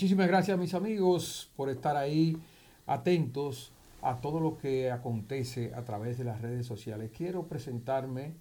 [0.00, 2.38] Muchísimas gracias mis amigos por estar ahí
[2.86, 3.70] atentos
[4.00, 7.10] a todo lo que acontece a través de las redes sociales.
[7.14, 8.32] Quiero presentarme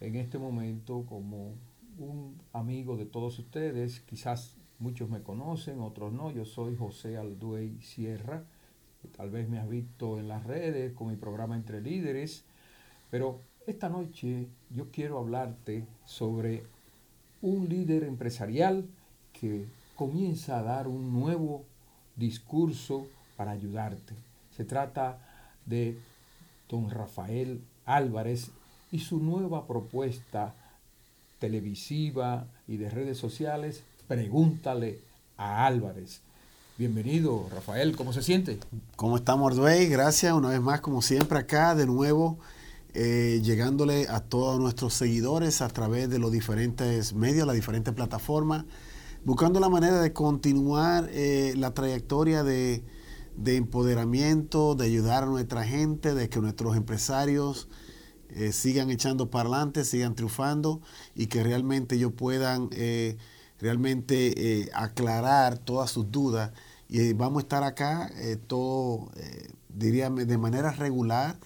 [0.00, 1.52] en este momento como
[2.00, 4.00] un amigo de todos ustedes.
[4.00, 6.32] Quizás muchos me conocen, otros no.
[6.32, 8.42] Yo soy José Alduey Sierra.
[9.16, 12.46] Tal vez me has visto en las redes con mi programa Entre Líderes.
[13.12, 16.64] Pero esta noche yo quiero hablarte sobre
[17.42, 18.88] un líder empresarial
[19.32, 19.66] que
[19.96, 21.64] comienza a dar un nuevo
[22.14, 24.14] discurso para ayudarte.
[24.56, 25.18] Se trata
[25.64, 25.98] de
[26.68, 28.50] don Rafael Álvarez
[28.92, 30.54] y su nueva propuesta
[31.38, 35.00] televisiva y de redes sociales, Pregúntale
[35.36, 36.20] a Álvarez.
[36.78, 38.58] Bienvenido, Rafael, ¿cómo se siente?
[38.94, 39.88] ¿Cómo estamos, Arduey?
[39.88, 42.38] Gracias una vez más, como siempre, acá de nuevo,
[42.94, 48.64] eh, llegándole a todos nuestros seguidores a través de los diferentes medios, las diferentes plataformas,
[49.26, 52.84] buscando la manera de continuar eh, la trayectoria de,
[53.34, 57.68] de, empoderamiento, de ayudar a nuestra gente, de que nuestros empresarios
[58.28, 60.80] eh, sigan echando para adelante, sigan triunfando
[61.16, 63.18] y que realmente ellos puedan eh,
[63.58, 66.52] realmente aclarar todas sus dudas.
[66.88, 68.12] Y vamos a estar acá
[68.46, 69.10] todo,
[69.68, 71.36] diría, de manera regular,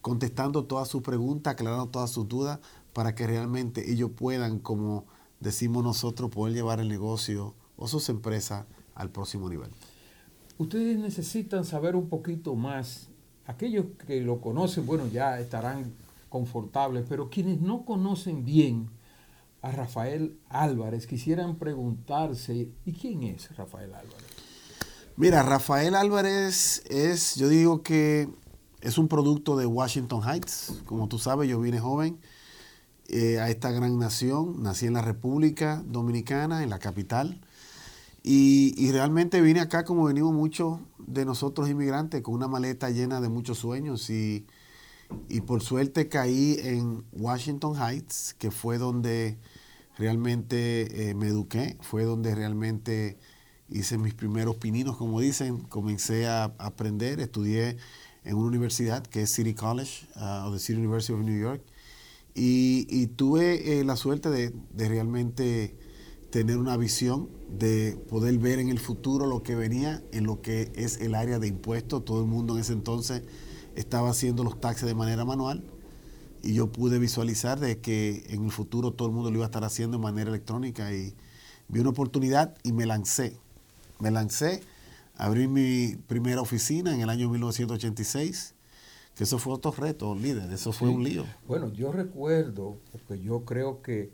[0.00, 2.58] contestando todas sus preguntas, aclarando todas sus dudas,
[2.92, 5.06] para que realmente ellos puedan, como
[5.40, 9.70] decimos nosotros, poder llevar el negocio o sus empresas al próximo nivel.
[10.58, 13.08] Ustedes necesitan saber un poquito más.
[13.46, 15.92] Aquellos que lo conocen, bueno, ya estarán
[16.28, 18.90] confortables, pero quienes no conocen bien
[19.62, 24.26] a Rafael Álvarez quisieran preguntarse, ¿y quién es Rafael Álvarez?
[25.16, 28.28] Mira, Rafael Álvarez es, yo digo que
[28.80, 30.82] es un producto de Washington Heights.
[30.86, 32.18] Como tú sabes, yo vine joven
[33.08, 37.40] eh, a esta gran nación, nací en la República Dominicana, en la capital,
[38.22, 43.20] y, y realmente vine acá como venimos muchos de nosotros inmigrantes, con una maleta llena
[43.20, 44.10] de muchos sueños.
[44.10, 44.46] Y
[45.28, 49.38] y por suerte caí en Washington Heights, que fue donde
[49.96, 53.18] realmente eh, me eduqué, fue donde realmente
[53.70, 57.76] hice mis primeros pininos, como dicen, comencé a aprender, estudié
[58.24, 61.62] en una universidad que es City College, uh, o the City University of New York,
[62.34, 65.74] y, tuve eh, la suerte de, de, realmente
[66.30, 67.28] tener una visión,
[67.58, 71.38] de poder ver en el futuro lo que venía en lo que es el área
[71.38, 73.22] de impuestos, todo el mundo en ese entonces
[73.74, 75.64] estaba haciendo los taxes de manera manual
[76.42, 79.48] y yo pude visualizar de que en el futuro todo el mundo lo iba a
[79.48, 81.14] estar haciendo de manera electrónica y
[81.68, 83.38] vi una oportunidad y me lancé.
[83.98, 84.62] Me lancé,
[85.16, 88.54] abrí mi primera oficina en el año 1986,
[89.18, 91.24] que eso fue otro reto, líder, eso fue un lío.
[91.48, 94.12] Bueno, yo recuerdo, porque yo creo que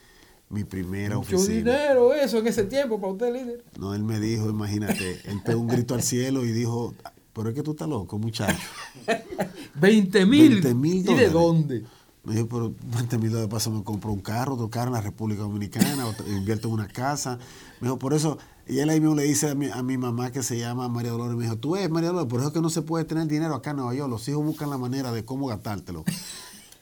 [0.49, 1.57] mi primera Mucho oficina.
[1.57, 3.63] dinero eso en ese tiempo para usted, líder.
[3.79, 6.93] No, él me dijo, imagínate, él pegó un grito al cielo y dijo,
[7.33, 8.61] pero es que tú estás loco, muchacho.
[9.75, 10.57] 20 mil.
[10.59, 11.83] ¿Y de dónde?
[12.23, 15.01] Me dijo, pero 20 mil dólares paso me compro un carro, otro carro en la
[15.01, 17.39] República Dominicana, invierto en una casa.
[17.79, 20.31] Me dijo, por eso, y él ahí mismo le dice a mi, a mi mamá
[20.31, 22.61] que se llama María Dolores, me dijo, tú ves María Dolores, por eso es que
[22.61, 25.25] no se puede tener dinero acá en Nueva York, los hijos buscan la manera de
[25.25, 26.03] cómo gastártelo.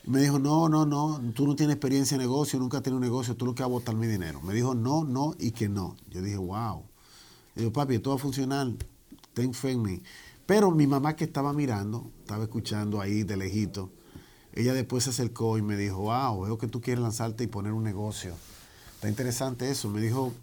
[0.06, 3.04] me dijo, no, no, no, tú no tienes experiencia en negocio, nunca has tenido un
[3.04, 4.42] negocio, tú lo que vas a botar mi dinero.
[4.42, 5.96] Me dijo, no, no y que no.
[6.10, 6.84] Yo dije, wow.
[7.56, 8.72] Y yo, papi, todo va a funcionar,
[9.34, 10.02] ten fe en mí.
[10.46, 13.92] Pero mi mamá que estaba mirando, estaba escuchando ahí de lejito,
[14.54, 17.72] ella después se acercó y me dijo, wow, veo que tú quieres lanzarte y poner
[17.72, 18.34] un negocio.
[18.96, 19.90] Está interesante eso.
[19.90, 20.34] Me dijo,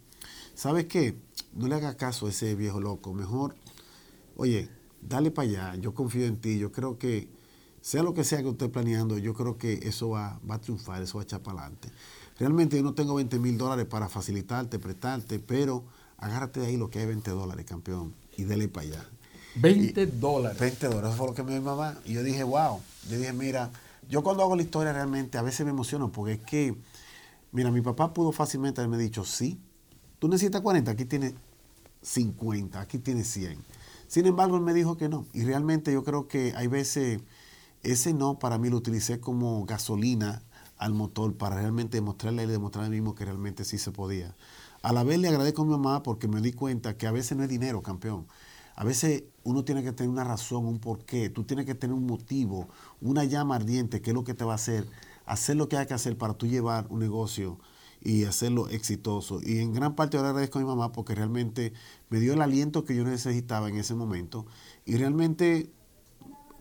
[0.54, 1.16] ¿sabes qué?
[1.56, 3.14] No le haga caso a ese viejo loco.
[3.14, 3.56] Mejor,
[4.36, 4.68] oye,
[5.00, 5.74] dale para allá.
[5.76, 6.58] Yo confío en ti.
[6.58, 7.28] Yo creo que,
[7.80, 11.02] sea lo que sea que usted planeando, yo creo que eso va, va a triunfar,
[11.02, 11.88] eso va a echar para adelante.
[12.38, 15.84] Realmente yo no tengo 20 mil dólares para facilitarte, prestarte, pero
[16.18, 19.08] agárrate de ahí lo que hay 20 dólares, campeón, y dele para allá.
[19.56, 20.58] 20 dólares.
[20.58, 21.96] 20 dólares, eso fue lo que me dio mi mamá.
[22.04, 22.80] Y yo dije, wow.
[23.08, 23.70] Yo dije, mira,
[24.08, 26.76] yo cuando hago la historia realmente a veces me emociono porque es que,
[27.52, 29.58] mira, mi papá pudo fácilmente haberme dicho, sí,
[30.18, 31.34] tú necesitas 40, aquí tienes
[32.06, 33.58] 50, aquí tienes 100.
[34.06, 35.26] Sin embargo, él me dijo que no.
[35.32, 37.20] Y realmente yo creo que hay veces,
[37.82, 40.42] ese no para mí lo utilicé como gasolina
[40.78, 44.36] al motor para realmente demostrarle y demostrar a mí mismo que realmente sí se podía.
[44.82, 47.36] A la vez le agradezco a mi mamá porque me di cuenta que a veces
[47.36, 48.26] no es dinero, campeón.
[48.76, 52.06] A veces uno tiene que tener una razón, un porqué, tú tienes que tener un
[52.06, 52.68] motivo,
[53.00, 54.86] una llama ardiente, que es lo que te va a hacer,
[55.24, 57.58] hacer lo que hay que hacer para tú llevar un negocio
[58.02, 59.40] y hacerlo exitoso.
[59.42, 61.72] Y en gran parte ahora agradezco a mi mamá porque realmente
[62.08, 64.46] me dio el aliento que yo necesitaba en ese momento
[64.84, 65.70] y realmente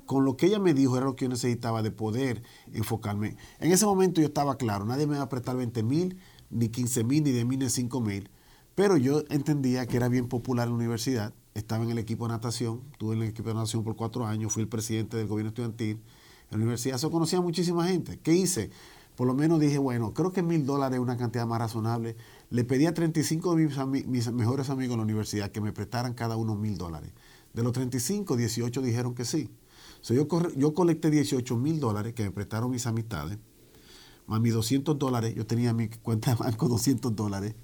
[0.05, 2.43] con lo que ella me dijo era lo que yo necesitaba de poder
[2.73, 3.37] enfocarme.
[3.59, 6.17] En ese momento yo estaba claro, nadie me iba a prestar 20 mil,
[6.49, 8.29] ni 15 mil, ni de mil, ni 5 mil,
[8.75, 12.33] pero yo entendía que era bien popular en la universidad, estaba en el equipo de
[12.33, 15.49] natación, estuve en el equipo de natación por cuatro años, fui el presidente del gobierno
[15.49, 16.01] estudiantil,
[16.51, 18.19] en la universidad se conocía muchísima gente.
[18.21, 18.69] ¿Qué hice?
[19.15, 22.15] Por lo menos dije, bueno, creo que mil dólares es una cantidad más razonable.
[22.49, 23.69] Le pedí a 35 de
[24.07, 27.11] mis, mejores amigos en la universidad que me prestaran cada uno mil dólares.
[27.53, 29.49] De los 35, 18 dijeron que sí
[30.13, 33.39] yo, yo colecté 18 mil dólares que me prestaron mis amistades,
[34.27, 37.55] más mis 200 dólares, yo tenía mi cuenta de banco 200 dólares,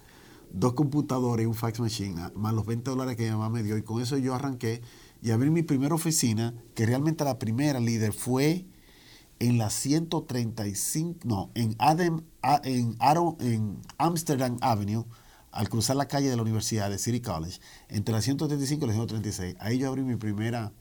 [0.51, 3.63] dos computadores y un fax machine, ah, más los 20 dólares que mi mamá me
[3.63, 3.77] dio.
[3.77, 4.81] Y con eso yo arranqué
[5.21, 8.65] y abrí mi primera oficina, que realmente la primera líder fue
[9.41, 12.23] en la 135, no, en, Adam,
[12.63, 12.95] en,
[13.39, 15.03] en Amsterdam Avenue,
[15.51, 17.59] al cruzar la calle de la Universidad de City College,
[17.89, 19.55] entre la 135 y la 136.
[19.59, 20.71] Ahí yo abrí mi primera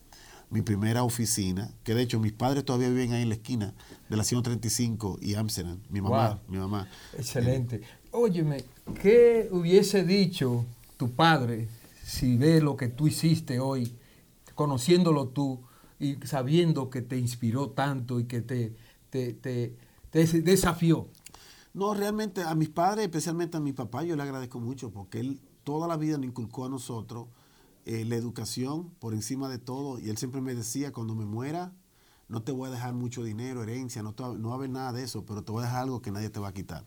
[0.51, 3.73] mi primera oficina, que de hecho mis padres todavía viven ahí en la esquina
[4.09, 6.89] de la 135 y Amsterdam, mi mamá, mi mamá.
[7.17, 7.81] Excelente.
[8.11, 8.65] Óyeme,
[9.01, 10.67] ¿qué hubiese dicho
[10.97, 11.69] tu padre
[12.05, 13.95] si ve lo que tú hiciste hoy,
[14.57, 15.61] conociéndolo tú
[16.01, 18.75] y sabiendo que te inspiró tanto y que te,
[19.11, 19.77] te, te,
[20.11, 21.09] te desafió?
[21.73, 25.41] No, realmente a mis padres, especialmente a mi papá, yo le agradezco mucho porque él
[25.63, 27.29] toda la vida nos inculcó a nosotros
[27.85, 30.01] eh, la educación por encima de todo.
[30.01, 31.73] Y él siempre me decía, cuando me muera,
[32.29, 35.03] no te voy a dejar mucho dinero, herencia, no, no va a haber nada de
[35.03, 36.85] eso, pero te voy a dejar algo que nadie te va a quitar.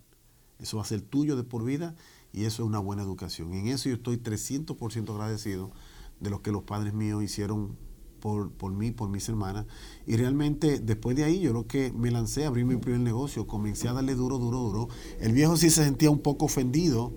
[0.60, 1.95] Eso va a ser tuyo de por vida
[2.31, 3.54] y eso es una buena educación.
[3.54, 5.71] En eso yo estoy 300% agradecido
[6.19, 7.77] de lo que los padres míos hicieron
[8.24, 9.66] por, por, mí, por mis hermanas.
[10.08, 13.48] Y realmente después de ahí yo lo que me lancé a abrir mi primer negocio,
[13.48, 14.88] comencé a darle duro, duro, duro.
[15.20, 17.12] El viejo sí se sentía un poco ofendido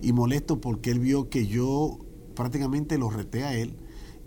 [0.00, 1.98] y molesto porque él vio que yo
[2.36, 3.74] prácticamente lo reté a él.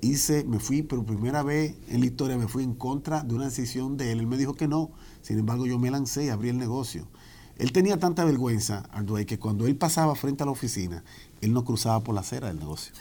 [0.02, 3.46] Hice, me fui por primera vez en la historia, me fui en contra de una
[3.46, 4.20] decisión de él.
[4.20, 4.92] Él me dijo que no.
[5.22, 7.08] Sin embargo, yo me lancé y abrí el negocio.
[7.58, 11.06] Él tenía tanta vergüenza, Arduay, que cuando él pasaba frente a la oficina,
[11.40, 12.94] él no cruzaba por la acera del negocio.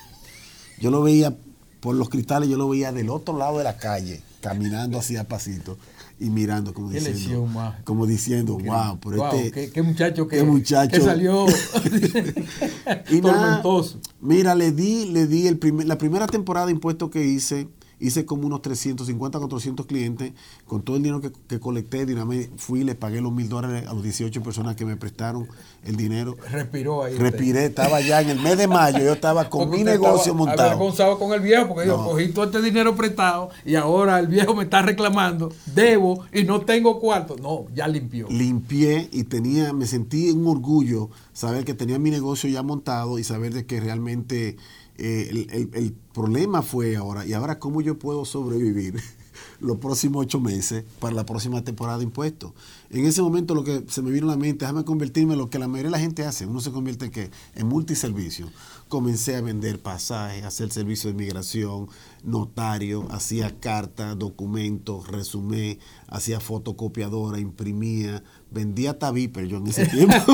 [0.79, 1.37] Yo lo veía
[1.85, 5.77] por los cristales, yo lo veía del otro lado de la calle, caminando hacia pasito
[6.19, 7.47] y mirando como diciendo,
[7.85, 11.05] como diciendo, wow, pero este, qué, muchacho que, muchacho.
[11.05, 11.45] salió
[13.11, 14.01] y tormentoso.
[14.23, 17.69] mira, le di, le di el primer, la primera temporada de impuestos que hice,
[18.01, 20.33] hice como unos 350, 400 clientes.
[20.67, 23.87] Con todo el dinero que, que colecté, Dinamé, fui y le pagué los mil dólares
[23.87, 25.49] a los 18 personas que me prestaron
[25.85, 26.37] el dinero.
[26.51, 27.17] Respiró ahí.
[27.17, 30.71] Respiré, estaba ya en el mes de mayo, yo estaba con mi negocio montado.
[30.71, 34.55] avergonzado con el viejo porque yo cogí todo este dinero prestado y ahora el viejo
[34.55, 37.37] me está reclamando, debo y no tengo cuarto.
[37.41, 38.29] No, ya limpió.
[38.31, 43.25] Limpié y tenía, me sentí un orgullo saber que tenía mi negocio ya montado y
[43.25, 44.57] saber de que realmente
[44.97, 48.95] eh, el, problema fue ahora, ¿y ahora cómo yo puedo sobrevivir
[49.61, 52.53] los próximos ocho meses para la próxima temporada de impuestos?
[52.91, 55.51] En ese momento lo que se me vino a la mente, déjame convertirme en lo
[55.51, 57.31] que la mayoría de la gente hace, uno se convierte en, ¿qué?
[57.57, 58.49] en multiservicio.
[58.89, 61.89] Comencé a vender pasajes, a hacer servicio de migración,
[62.23, 68.23] notario, hacía cartas, documentos, resumé, hacía fotocopiadora, imprimía,
[68.55, 70.15] vendía pero yo en ese tiempo.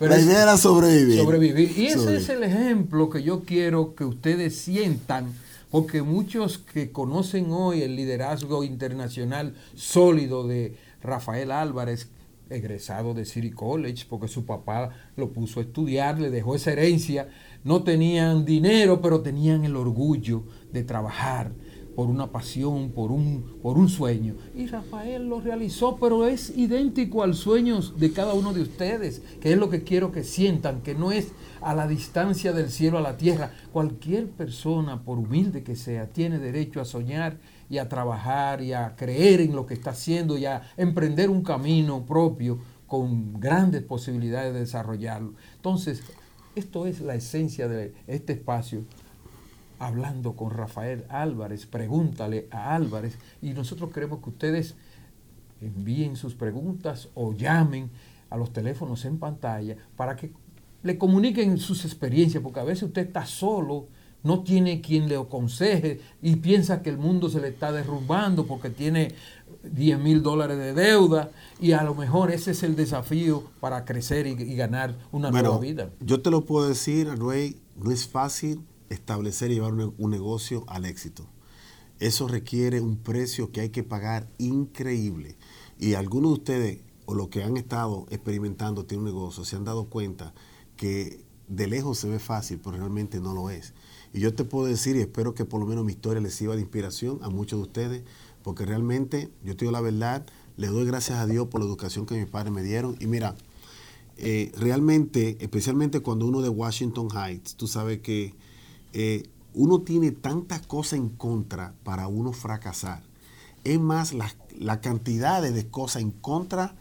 [0.00, 1.20] la idea era sobrevivir.
[1.20, 1.78] Sobrevivir.
[1.78, 5.32] Y ese es el ejemplo que yo quiero que ustedes sientan,
[5.70, 12.08] porque muchos que conocen hoy el liderazgo internacional sólido de Rafael Álvarez,
[12.50, 17.28] egresado de City College, porque su papá lo puso a estudiar, le dejó esa herencia,
[17.62, 21.52] no tenían dinero, pero tenían el orgullo de trabajar
[21.94, 24.34] por una pasión, por un, por un sueño.
[24.54, 29.52] Y Rafael lo realizó, pero es idéntico al sueño de cada uno de ustedes, que
[29.52, 33.02] es lo que quiero que sientan, que no es a la distancia del cielo a
[33.02, 33.52] la tierra.
[33.72, 37.38] Cualquier persona, por humilde que sea, tiene derecho a soñar
[37.70, 41.42] y a trabajar y a creer en lo que está haciendo y a emprender un
[41.42, 45.34] camino propio con grandes posibilidades de desarrollarlo.
[45.56, 46.02] Entonces,
[46.54, 48.84] esto es la esencia de este espacio
[49.86, 54.76] hablando con Rafael Álvarez, pregúntale a Álvarez y nosotros queremos que ustedes
[55.60, 57.90] envíen sus preguntas o llamen
[58.30, 60.32] a los teléfonos en pantalla para que
[60.82, 63.86] le comuniquen sus experiencias, porque a veces usted está solo,
[64.22, 68.70] no tiene quien le aconseje y piensa que el mundo se le está derrumbando porque
[68.70, 69.14] tiene
[69.62, 74.26] 10 mil dólares de deuda y a lo mejor ese es el desafío para crecer
[74.26, 75.90] y, ganar una nueva vida.
[76.00, 80.84] Yo te lo puedo decir, Rey, no es fácil establecer y llevar un, negocio al
[80.84, 81.26] éxito.
[82.00, 85.36] Eso requiere un precio que hay que pagar increíble.
[85.78, 89.64] Y algunos de ustedes, o los que han estado experimentando tiene un negocio, se han
[89.64, 90.34] dado cuenta
[90.76, 93.74] que de lejos se ve fácil, pero realmente no lo es.
[94.12, 96.54] Y yo te puedo decir, y espero que por lo menos mi historia les sirva
[96.54, 98.02] de inspiración a muchos de ustedes,
[98.42, 100.26] porque realmente, yo te digo la verdad,
[100.56, 102.96] le doy gracias a Dios por la educación que mis padres me dieron.
[103.00, 103.36] Y mira,
[104.16, 108.34] eh, realmente, especialmente cuando uno de Washington Heights, tú sabes que
[108.94, 113.02] eh, uno tiene tantas cosas en contra para uno fracasar.
[113.64, 116.74] Es más, la, cantidad de cosas en contra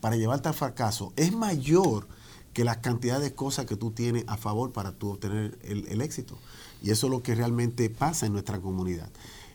[0.00, 2.08] para llevarte al fracaso es mayor
[2.52, 6.38] que la cantidad de cosas que tú tienes a favor para tú obtener el, éxito.
[6.82, 9.10] Y eso es lo que realmente pasa en nuestra comunidad.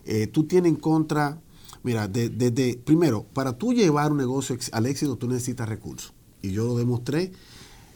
[0.06, 1.40] Eh, tú tienes en contra,
[1.84, 6.14] mira, desde, primero, para tú llevar un negocio al éxito tú necesitas recursos.
[6.42, 7.32] Y yo lo demostré.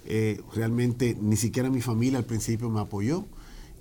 [0.06, 3.26] Eh, realmente ni siquiera mi familia al principio me apoyó.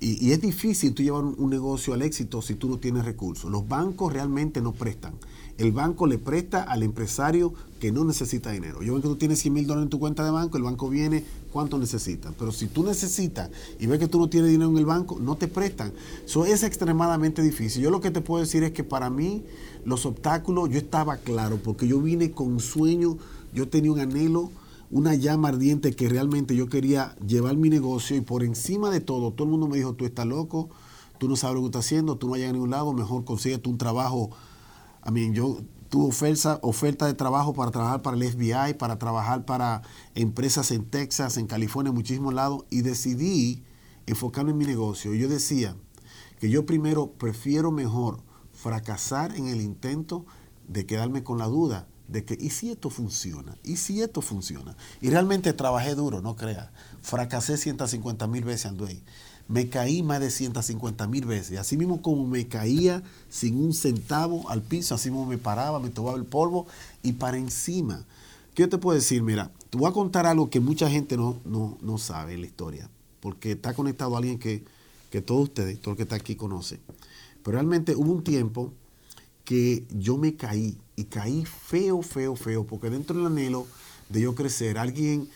[0.01, 3.51] Y, es difícil tú llevar un, negocio al éxito si tú no tienes recursos.
[3.51, 5.15] Los bancos realmente no prestan.
[5.57, 8.81] El banco le presta al empresario que no necesita dinero.
[8.81, 10.89] Yo veo que tú tienes 100 mil dólares en tu cuenta de banco, el banco
[10.89, 12.33] viene, ¿cuánto necesitas?
[12.39, 13.51] Pero si tú necesitas
[13.81, 15.93] y ves que tú no tienes dinero en el banco, no te prestan.
[16.25, 17.83] Eso es extremadamente difícil.
[17.83, 19.43] Yo lo que te puedo decir es que para mí
[19.85, 23.19] los obstáculos, yo estaba claro, porque yo vine con sueño,
[23.53, 24.53] yo tenía un anhelo
[24.91, 29.33] una llama ardiente que realmente yo quería llevar mi negocio y por encima de todo,
[29.33, 30.71] todo el mundo me dijo, tú estás loco,
[31.19, 33.69] tú no sabes lo que estás haciendo, tú no vayas a ningún lado, mejor consíguete
[33.69, 34.31] un trabajo.
[35.03, 35.59] A mí, yo
[35.91, 39.83] tuve oferta, oferta de trabajo para trabajar para el FBI, para trabajar para
[40.15, 43.65] empresas en Texas, en California, en muchísimos lados, y decidí
[44.07, 45.15] enfocarme en mi negocio.
[45.15, 45.77] Yo decía
[46.41, 50.25] que yo primero prefiero mejor fracasar en el intento
[50.67, 53.57] de quedarme con la duda de que, ¿y si esto funciona?
[53.63, 54.77] ¿Y si esto funciona?
[55.01, 56.69] Y realmente trabajé duro, no creas.
[57.03, 59.01] Fracasé 150 mil veces, André.
[59.47, 61.59] Me caí más de 150 mil veces.
[61.59, 65.91] Así mismo como me caía sin un centavo al piso, así mismo me paraba, me
[65.91, 66.67] tomaba el polvo
[67.03, 68.05] y para encima.
[68.55, 69.23] ¿Qué te puedo decir?
[69.23, 72.91] Mira, te voy a contar algo que mucha gente no, no, sabe en la historia,
[73.21, 74.65] porque está conectado a alguien que,
[75.11, 76.81] que todos ustedes, todo el que está aquí conoce.
[77.43, 78.73] Pero realmente hubo un tiempo
[79.49, 83.67] que yo me caí y caí feo, feo, feo, porque dentro del anhelo
[84.11, 85.27] de yo crecer, alguien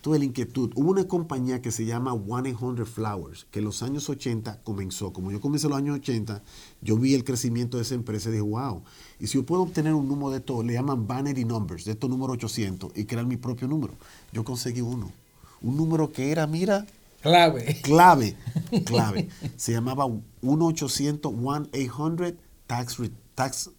[0.00, 0.72] tuve la inquietud.
[0.76, 5.12] Hubo una compañía que se llama 100 Flowers, que en los años 80 comenzó.
[5.12, 6.42] Como yo comencé en los años 80,
[6.80, 8.82] yo vi el crecimiento de esa empresa y dije, wow,
[9.18, 12.08] y si yo puedo obtener un número de esto, le llaman Vanity Numbers, de estos
[12.08, 13.92] números 800, y crear mi propio número.
[14.32, 15.12] Yo conseguí uno.
[15.60, 16.86] Un número que era, mira,
[17.20, 17.78] Clave.
[17.82, 18.38] Clave.
[18.86, 19.28] Clave.
[19.56, 20.06] Se llamaba
[20.40, 22.36] 1-800-1800
[22.66, 22.98] Tax
[23.40, 23.70] tax,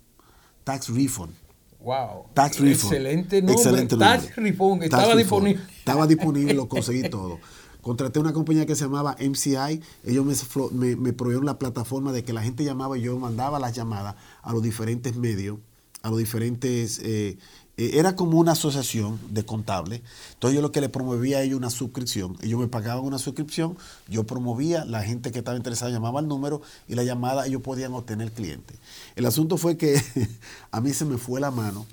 [0.63, 1.33] tax refund.
[1.79, 2.27] Wow.
[2.33, 2.93] Tax refund.
[2.93, 3.53] Excelente nombre.
[3.53, 4.83] Excelente Tax refund.
[4.83, 5.63] Estaba disponible.
[5.77, 7.39] Estaba disponible, lo conseguí todo.
[7.81, 9.81] Contraté una compañía que se llamaba MCI.
[10.05, 10.25] Ellos
[10.71, 14.15] me, me, proveyeron la plataforma de que la gente llamaba y yo mandaba las llamadas
[14.43, 15.57] a los diferentes medios,
[16.01, 17.37] a los diferentes eh,
[17.77, 20.01] eh, era como una asociación de contables.
[20.33, 22.37] Entonces yo lo que le promovía a ellos una suscripción.
[22.41, 23.77] Ellos me pagaban una suscripción,
[24.07, 27.93] yo promovía, la gente que estaba interesada llamaba al número y la llamada ellos podían
[27.93, 28.75] obtener cliente.
[29.15, 30.01] El asunto fue que
[30.71, 31.85] a mí se me fue la mano.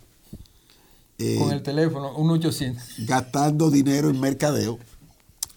[1.18, 3.06] Eh, Con el teléfono, un 800.
[3.06, 4.78] Gastando dinero en mercadeo.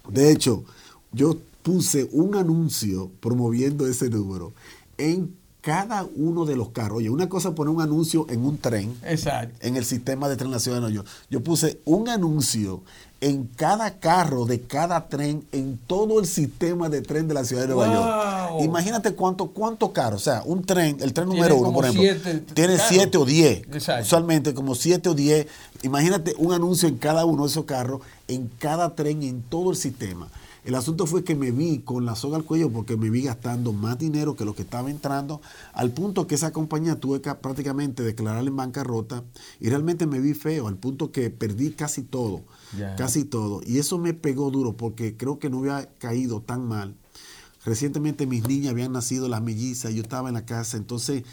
[0.10, 0.64] De hecho,
[1.12, 4.54] yo puse un anuncio promoviendo ese número
[4.98, 6.98] en cada uno de los carros.
[6.98, 8.96] Oye, una cosa es poner un anuncio en un tren.
[9.06, 9.56] Exacto.
[9.62, 11.08] En el sistema de tren nacional de Nueva York.
[11.30, 12.82] Yo puse un anuncio
[13.22, 17.62] en cada carro de cada tren en todo el sistema de tren de la ciudad
[17.62, 18.64] de Nueva York.
[18.64, 20.16] Imagínate cuánto, cuánto caro.
[20.16, 23.62] O sea, un tren, el tren número uno, por ejemplo, tiene siete o diez.
[24.02, 25.46] Usualmente como siete o diez.
[25.84, 29.78] Imagínate un anuncio en cada uno de esos carros, en cada tren, en todo el
[29.78, 30.28] sistema.
[30.64, 33.74] El asunto fue que me vi con la soga al cuello porque me vi gastando
[33.74, 35.42] más dinero que lo que estaba entrando,
[35.74, 39.24] al punto que esa compañía tuve que prácticamente declararla en bancarrota
[39.60, 42.44] y realmente me vi feo, al punto que perdí casi todo,
[42.96, 43.62] casi todo.
[43.66, 46.96] Y eso me pegó duro porque creo que no había caído tan mal.
[47.66, 51.24] Recientemente mis niñas habían nacido, las mellizas, yo estaba en la casa, entonces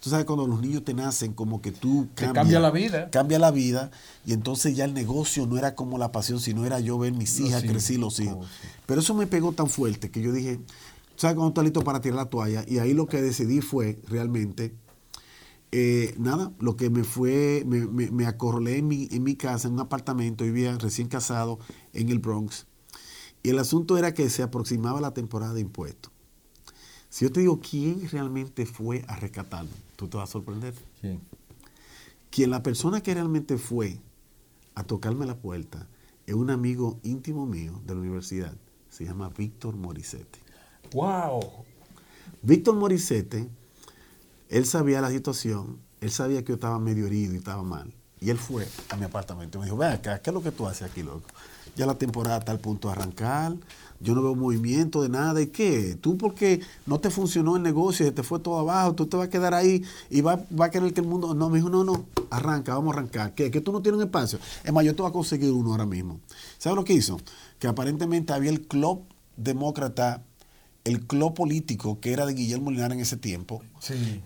[0.00, 2.34] Tú sabes, cuando los niños te nacen, como que tú cambias.
[2.34, 3.10] cambia la vida.
[3.10, 3.90] Cambia la vida.
[4.24, 7.40] Y entonces ya el negocio no era como la pasión, sino era yo ver mis
[7.40, 8.46] hijas crecer los hijos.
[8.86, 10.60] Pero eso me pegó tan fuerte que yo dije,
[11.16, 12.64] ¿sabes cuando estás listo para tirar la toalla?
[12.68, 14.72] Y ahí lo que decidí fue realmente,
[15.72, 19.74] eh, nada, lo que me fue, me, me, acorralé en mi, en mi casa, en
[19.74, 21.58] un apartamento, vivía recién casado
[21.92, 22.66] en el Bronx.
[23.42, 26.12] Y el asunto era que se aproximaba la temporada de impuestos.
[27.08, 30.74] Si yo te digo quién realmente fue a rescatarme, tú te vas a sorprender.
[31.00, 31.20] ¿Quién?
[32.30, 33.98] Quien la persona que realmente fue
[34.76, 35.88] a tocarme la puerta
[36.24, 38.54] es un amigo íntimo mío de la universidad.
[38.90, 40.38] Se llama Víctor Morisete.
[40.92, 41.40] ¡Wow!
[42.42, 43.48] Víctor Morisete,
[44.48, 47.92] él sabía la situación, él sabía que yo estaba medio herido y estaba mal.
[48.20, 50.52] Y él fue a mi apartamento y me dijo, ve acá, ¿qué es lo que
[50.52, 51.26] tú haces aquí, loco?
[51.74, 53.56] Ya la temporada está al punto de arrancar,
[54.00, 55.40] yo no veo movimiento de nada.
[55.40, 55.96] ¿Y qué?
[56.00, 59.30] Tú porque no te funcionó el negocio, te fue todo abajo, tú te vas a
[59.30, 61.34] quedar ahí y va, va a querer que el mundo...
[61.34, 63.34] No, me dijo, no, no, arranca, vamos a arrancar.
[63.34, 63.50] ¿Qué?
[63.50, 64.38] Que tú no tienes un espacio.
[64.64, 66.20] Es más, yo te voy a conseguir uno ahora mismo.
[66.58, 67.20] ¿Sabes lo que hizo?
[67.58, 69.02] Que aparentemente había el club
[69.36, 70.22] demócrata
[70.88, 73.62] el club político que era de Guillermo Linares en ese tiempo,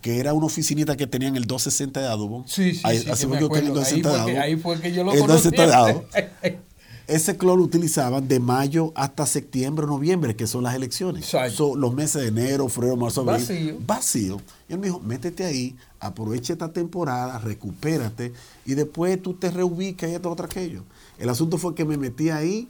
[0.01, 2.45] que era una oficinita que tenía en el 260 de Adobo.
[2.47, 5.13] Sí, sí, ahí, sí, así fue que el 260 de Ahí fue que yo lo
[5.13, 5.49] conocí.
[5.49, 6.59] El
[7.07, 11.27] ese cloro lo utilizaban de mayo hasta septiembre, noviembre, que son las elecciones.
[11.53, 13.41] Son los meses de enero, febrero, marzo, abril.
[13.41, 13.77] Vacío.
[13.87, 14.41] Vacío.
[14.69, 18.33] Y él me dijo, métete ahí, aprovecha esta temporada, recupérate
[18.65, 20.85] y después tú te reubicas y esto, otro, aquello.
[21.19, 22.69] El asunto fue que me metí ahí,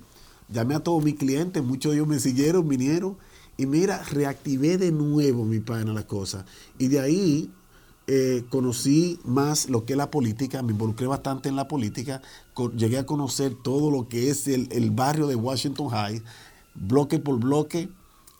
[0.48, 3.16] llamé a todos mis clientes, muchos de ellos me siguieron, vinieron
[3.56, 6.44] y mira, reactivé de nuevo mi página las cosas.
[6.78, 7.50] Y de ahí
[8.06, 12.20] eh, conocí más lo que es la política, me involucré bastante en la política,
[12.76, 16.22] llegué a conocer todo lo que es el, el barrio de Washington High,
[16.74, 17.88] bloque por bloque,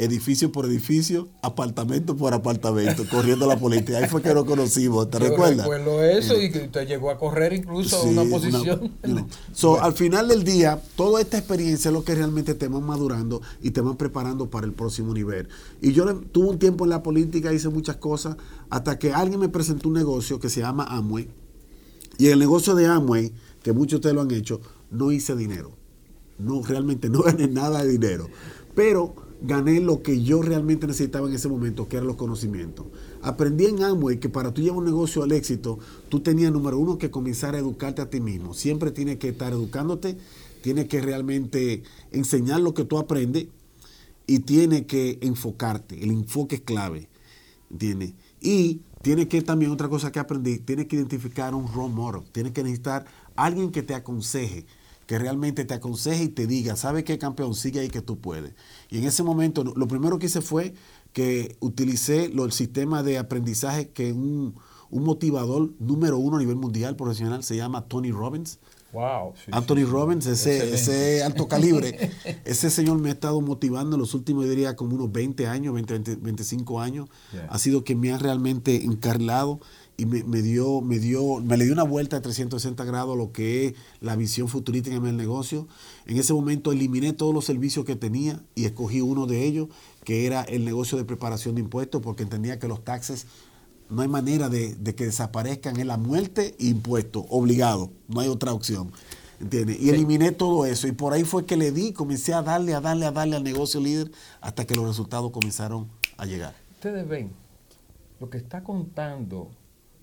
[0.02, 3.98] edificio por edificio, apartamento por apartamento, corriendo la política.
[3.98, 5.58] Ahí fue que lo conocimos, ¿te recuerdas?
[5.58, 8.92] recuerdo eso y que usted llegó a correr incluso a una posición.
[9.80, 13.70] Al final del día, toda esta experiencia es lo que realmente te van madurando y
[13.70, 15.48] te van preparando para el próximo nivel.
[15.80, 18.36] Y yo tuve un tiempo en la política, hice muchas cosas,
[18.70, 21.28] hasta que alguien me presentó un negocio que se llama Amway.
[22.18, 24.60] Y el negocio de Amway, que muchos de ustedes lo han hecho,
[24.90, 25.72] no hice dinero.
[26.38, 28.28] No, realmente no gané nada de dinero.
[28.74, 32.87] Pero gané lo que yo realmente necesitaba en ese momento, que eran los conocimientos.
[33.22, 35.78] Aprendí en Amway que para tú llevar un negocio al éxito,
[36.09, 38.55] tú tenías, número uno, que comenzar a educarte a ti mismo.
[38.55, 40.16] Siempre tienes que estar educándote,
[40.62, 43.48] tienes que realmente enseñar lo que tú aprendes
[44.26, 46.02] y tienes que enfocarte.
[46.02, 47.09] El enfoque es clave,
[47.70, 48.14] ¿entiendes?
[48.40, 52.52] Y tienes que también, otra cosa que aprendí, tienes que identificar un role model, tienes
[52.52, 54.66] que necesitar alguien que te aconseje
[55.12, 57.55] que realmente te aconseje y te diga, ¿sabe qué campeón?
[57.55, 58.55] Sigue ahí que tú puedes.
[58.88, 60.72] Y en ese momento, lo primero que hice fue
[61.12, 64.55] que utilicé lo, el sistema de aprendizaje que un,
[64.88, 68.59] un motivador número uno a nivel mundial profesional se llama Tony Robbins.
[68.90, 72.11] Wow, Anthony Robbins, ese, ese, alto calibre,
[72.46, 76.16] ese señor me ha estado motivando en los últimos, diría, como unos 20 años, 20,
[76.16, 77.09] 25 años.
[77.51, 79.61] Ha sido que me ha realmente encarlado
[80.02, 83.30] y me, dio, me dio, me le dio una vuelta de 360 grados a lo
[83.30, 85.68] que es la visión futurística en el negocio.
[86.06, 89.68] En ese momento eliminé todos los servicios que tenía y escogí uno de ellos,
[90.02, 93.26] que era el negocio de preparación de impuestos, porque entendía que los taxes
[93.90, 98.52] no hay manera de, que desaparezcan en la muerte e impuestos, obligado, no hay otra
[98.52, 98.90] opción.
[99.38, 99.80] ¿Entiendes?
[99.80, 100.88] Y eliminé todo eso.
[100.88, 103.44] Y por ahí fue que le di, comencé a darle, a darle, a darle al
[103.44, 104.10] negocio líder
[104.40, 106.54] hasta que los resultados comenzaron a llegar.
[106.74, 107.30] Ustedes ven,
[108.18, 109.50] lo que está contando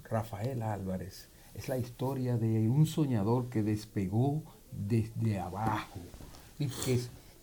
[0.09, 1.29] Rafael Álvarez.
[1.53, 5.99] Es la historia de un soñador que despegó desde abajo
[6.57, 6.99] y que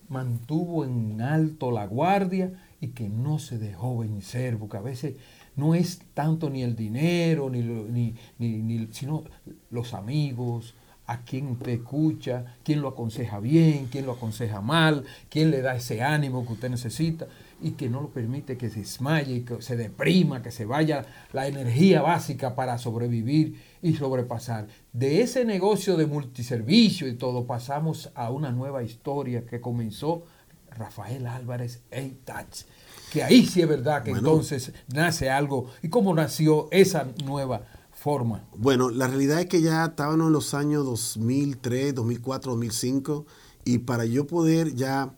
[0.08, 5.16] mantuvo en alto la guardia y que no se dejó vencer, porque a veces
[5.56, 9.24] no es tanto ni el dinero, ni, ni, ni, sino
[9.70, 10.74] los amigos,
[11.06, 15.76] a quien usted escucha, quién lo aconseja bien, quién lo aconseja mal, quién le da
[15.76, 17.26] ese ánimo que usted necesita
[17.60, 21.46] y que no lo permite que se desmaye, que se deprima, que se vaya la
[21.46, 24.68] energía básica para sobrevivir y sobrepasar.
[24.92, 30.24] De ese negocio de multiservicio y todo pasamos a una nueva historia que comenzó
[30.70, 32.66] Rafael Álvarez A-Touch.
[33.12, 35.70] Que ahí sí es verdad que entonces nace algo.
[35.82, 38.44] ¿Y cómo nació esa nueva forma?
[38.56, 43.26] Bueno, la realidad es que ya estábamos en los años 2003, 2004, 2005
[43.64, 45.14] y para yo poder ya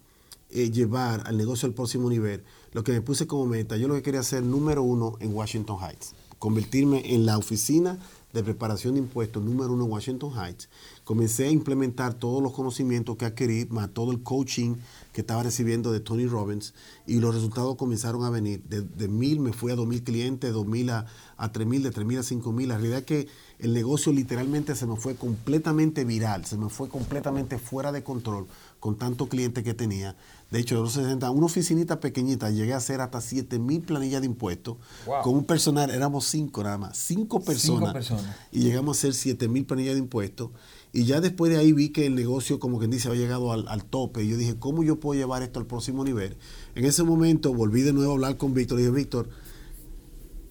[0.51, 3.95] eh, llevar al negocio al próximo nivel, lo que me puse como meta, yo lo
[3.95, 7.99] que quería hacer número uno en Washington Heights, convertirme en la oficina
[8.33, 10.69] de preparación de impuestos número uno en Washington Heights.
[11.03, 14.75] Comencé a implementar todos los conocimientos que adquirí, más todo el coaching
[15.15, 16.75] que estaba recibiendo de Tony Robbins
[17.07, 18.63] y los resultados comenzaron a venir.
[18.65, 21.07] De, mil me fui a dos mil clientes, de dos mil a,
[21.39, 22.69] a tres mil, de tres mil a cinco mil.
[22.69, 26.91] La realidad es que el negocio literalmente se me fue completamente viral, se me fue
[26.91, 28.47] completamente fuera de control
[28.79, 30.15] con tantos clientes que tenía.
[30.51, 34.23] De hecho, de los 60, una oficinita pequeñita, llegué a hacer hasta 7 mil planillas
[34.23, 34.77] de impuestos.
[35.23, 37.93] Con un personal, éramos cinco nada más, cinco personas.
[37.93, 38.25] personas.
[38.51, 40.51] Y llegamos a hacer 7 mil planillas de impuestos.
[40.93, 43.69] Y ya después de ahí vi que el negocio, como quien dice, había llegado al,
[43.69, 44.25] al, tope.
[44.25, 46.39] Y yo dije, ¿cómo yo puedo llevar esto al próximo nivel?
[46.75, 48.79] En ese momento volví de nuevo a hablar con Víctor.
[48.79, 49.29] Le dije, Víctor,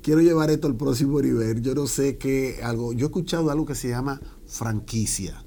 [0.03, 1.61] quiero llevar esto al próximo nivel.
[1.63, 2.93] Yo no sé qué, algo.
[2.93, 5.43] Yo he escuchado algo que se llama franquicia.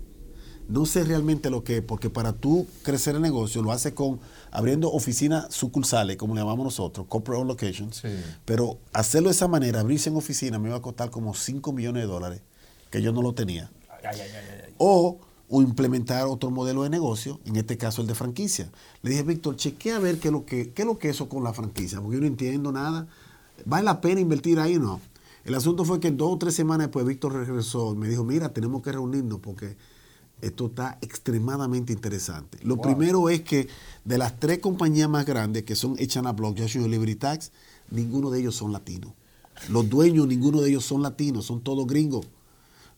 [0.68, 4.20] No sé realmente lo que es, porque para tú crecer el negocio lo hace con
[4.50, 8.02] abriendo oficinas sucursales, como le llamamos nosotros, corporate locations.
[8.44, 12.02] Pero hacerlo de esa manera, abrirse en oficina, me iba a costar como 5 millones
[12.02, 12.42] de dólares,
[12.90, 13.70] que yo no lo tenía
[14.78, 15.18] o,
[15.50, 18.70] implementar otro modelo de negocio, en este caso el de franquicia.
[19.02, 21.28] Le dije, Víctor, chequea a ver qué es lo que, qué es lo que eso
[21.28, 23.08] con la franquicia, porque yo no entiendo nada.
[23.64, 25.00] ¿Vale la pena invertir ahí o no?
[25.44, 28.50] El asunto fue que dos o tres semanas después Víctor regresó y me dijo, mira,
[28.50, 29.76] tenemos que reunirnos porque
[30.42, 32.58] esto está extremadamente interesante.
[32.62, 33.68] Lo primero es que
[34.04, 37.52] de las tres compañías más grandes que son Echana Block, Joshua Liberty Tax,
[37.90, 39.12] ninguno de ellos son latinos.
[39.68, 42.26] Los dueños, ninguno de ellos son latinos, son todos gringos.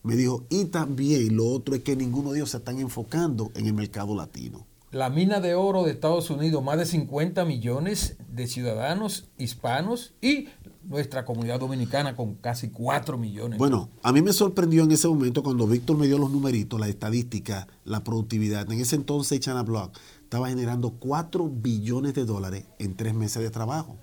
[0.03, 3.67] Me dijo, y también lo otro es que ninguno de ellos se están enfocando en
[3.67, 4.65] el mercado latino.
[4.93, 10.49] La mina de oro de Estados Unidos, más de 50 millones de ciudadanos hispanos y
[10.83, 13.57] nuestra comunidad dominicana con casi 4 millones.
[13.57, 16.87] Bueno, a mí me sorprendió en ese momento cuando Víctor me dio los numeritos, la
[16.89, 18.71] estadística, la productividad.
[18.71, 23.49] En ese entonces Chana Block estaba generando 4 billones de dólares en tres meses de
[23.49, 23.97] trabajo.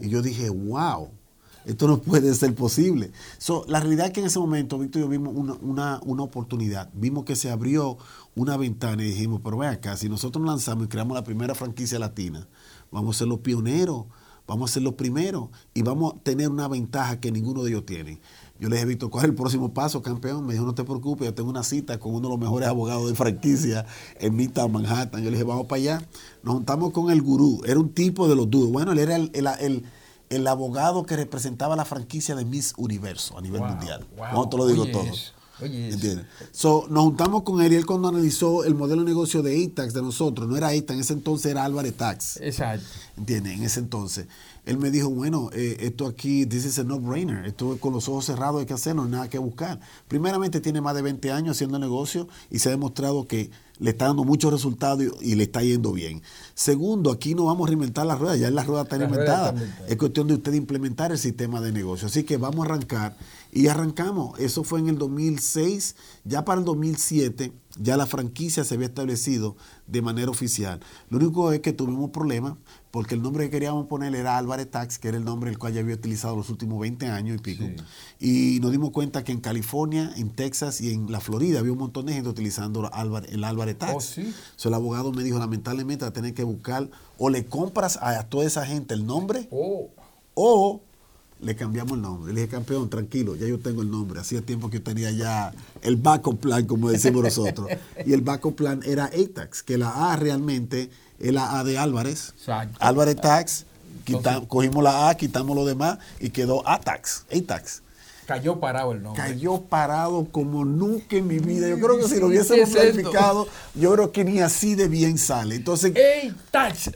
[0.00, 1.10] Y yo dije, wow,
[1.64, 3.12] esto no puede ser posible.
[3.68, 6.90] la realidad es que en ese momento, Víctor y yo vimos una, oportunidad.
[6.94, 7.98] Vimos que se abrió
[8.34, 11.98] una ventana y dijimos, pero ven acá, si nosotros lanzamos y creamos la primera franquicia
[11.98, 12.48] latina,
[12.90, 14.06] vamos a ser los pioneros,
[14.46, 17.86] vamos a ser los primeros y vamos a tener una ventaja que ninguno de ellos
[17.86, 18.20] tiene.
[18.58, 20.46] Yo le dije, Víctor, ¿cuál es el próximo paso, campeón?
[20.46, 23.08] Me dijo, no te preocupes, yo tengo una cita con uno de los mejores abogados
[23.08, 23.86] de franquicia
[24.18, 25.22] en Midtown, Manhattan.
[25.22, 26.08] Yo le dije, vamos para allá.
[26.42, 27.62] Nos juntamos con el gurú.
[27.64, 28.70] Era un tipo de los duros.
[28.70, 29.84] Bueno, él era el
[30.30, 34.06] el abogado que representaba la franquicia de Miss Universo a nivel mundial.
[34.32, 35.04] no te lo digo todo.
[35.62, 36.26] ¿Entiendes?
[36.52, 39.94] So, nos juntamos con él y él cuando analizó el modelo de negocio de ATAX
[39.94, 42.38] de nosotros, no era ATAX, en ese entonces era Álvarez Tax.
[42.40, 42.86] Exacto.
[43.16, 43.54] ¿Entiendes?
[43.54, 44.26] En ese entonces.
[44.66, 48.26] Él me dijo, bueno, eh, esto aquí, this is a no-brainer, esto con los ojos
[48.26, 49.80] cerrados hay que hacerlo, no hay nada que buscar.
[50.06, 54.06] Primeramente tiene más de 20 años haciendo negocio y se ha demostrado que le está
[54.06, 56.22] dando muchos resultados y, le está yendo bien.
[56.54, 59.54] Segundo, aquí no vamos a reinventar la rueda, ya la rueda está inventada.
[59.88, 62.06] Es cuestión de usted implementar el sistema de negocio.
[62.06, 63.16] Así que vamos a arrancar
[63.52, 64.38] y arrancamos.
[64.38, 69.56] Eso fue en el 2006, ya para el 2007 ya la franquicia se había establecido
[69.86, 70.80] de manera oficial.
[71.08, 72.54] Lo único es que tuvimos problemas
[72.90, 75.72] porque el nombre que queríamos poner era Álvarez Tax, que era el nombre el cual
[75.72, 77.64] ya había utilizado los últimos 20 años y pico.
[78.18, 81.78] Y nos dimos cuenta que en California, en Texas y en la Florida había un
[81.78, 82.90] montón de gente utilizando
[83.28, 83.94] el Álvarez Tax.
[83.94, 84.34] Oh, sí.
[84.64, 88.66] el abogado me dijo, lamentablemente, a tener que buscar o le compras a toda esa
[88.66, 89.90] gente el nombre oh.
[90.34, 90.80] o
[91.40, 92.32] le cambiamos el nombre.
[92.32, 94.20] Le dije, campeón, tranquilo, ya yo tengo el nombre.
[94.20, 97.68] Hacía tiempo que yo tenía ya el backup plan, como decimos nosotros.
[98.04, 102.32] Y el backup plan era ATAX, que la A realmente es la A de Álvarez.
[102.80, 103.66] Álvarez Tax,
[104.48, 107.82] cogimos la A, quitamos lo demás y quedó ATAX, ATAX.
[108.30, 109.20] Cayó parado el nombre.
[109.20, 111.68] Cayó parado como nunca en mi vida.
[111.68, 115.56] Yo creo que si lo hubiésemos planificado, yo creo que ni así de bien sale.
[115.56, 115.92] Entonces,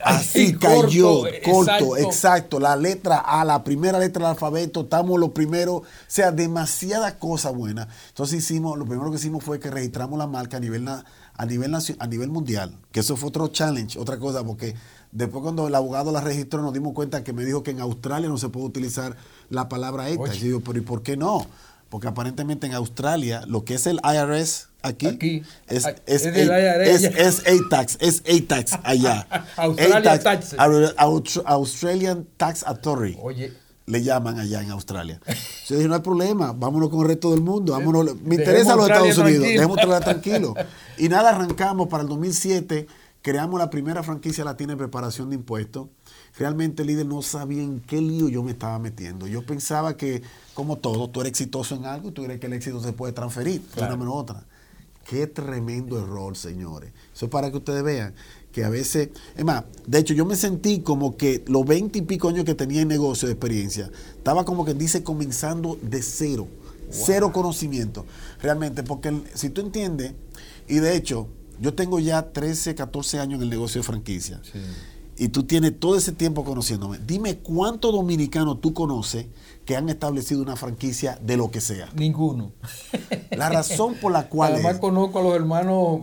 [0.01, 2.57] así cayó, corto, exacto.
[2.57, 5.81] La letra A, la primera letra del alfabeto, estamos los primeros.
[5.81, 7.89] O sea, demasiada cosa buena.
[8.07, 11.75] Entonces hicimos, lo primero que hicimos fue que registramos la marca a nivel, a nivel,
[11.75, 12.79] a nivel mundial.
[12.93, 14.73] Que eso fue otro challenge, otra cosa, porque
[15.15, 18.27] Después cuando el abogado la registró nos dimos cuenta que me dijo que en Australia
[18.27, 19.15] no se puede utilizar
[19.49, 20.35] la palabra ETA.
[20.35, 21.47] Y yo digo, pero ¿y por qué no?
[21.87, 28.23] Porque aparentemente en Australia lo que es el IRS aquí, es, es, es, tax es
[28.45, 29.25] tax allá.
[29.55, 30.53] Australia tax.
[31.45, 33.17] Australian Tax Authority.
[33.21, 33.53] Oye.
[33.85, 35.21] Le llaman allá en Australia.
[35.67, 38.19] Yo dije, no hay problema, vámonos con el resto del mundo, vámonos.
[38.21, 40.55] Me interesa los Estados Unidos, dejemos tranquilo.
[40.97, 42.87] Y nada, arrancamos para el 2007
[43.25, 45.87] Creamos la primera franquicia latina en preparación de impuestos.
[46.37, 49.25] Realmente el líder no sabía en qué lío yo me estaba metiendo.
[49.25, 50.21] Yo pensaba que,
[50.53, 53.13] como todo, tú eres exitoso en algo y tú crees que el éxito se puede
[53.13, 54.45] transferir de una manera otra.
[55.09, 56.91] Qué tremendo error, señores.
[57.15, 58.13] Eso es para que ustedes vean
[58.51, 62.01] que a veces, es más, de hecho yo me sentí como que los 20 y
[62.03, 66.47] pico años que tenía en negocio de experiencia, estaba como que dice comenzando de cero,
[66.91, 68.05] cero conocimiento,
[68.39, 70.13] realmente, porque si tú entiendes,
[70.67, 71.27] y de hecho,
[71.59, 74.41] yo tengo ya 13, 14 años en el negocio de franquicia.
[75.17, 76.99] Y tú tienes todo ese tiempo conociéndome.
[76.99, 79.27] Dime cuántos dominicanos tú conoces
[79.63, 81.89] que han establecido una franquicia de lo que sea.
[81.95, 82.51] Ninguno.
[83.31, 84.53] La razón por la cual.
[84.53, 86.01] Además, conozco a los hermanos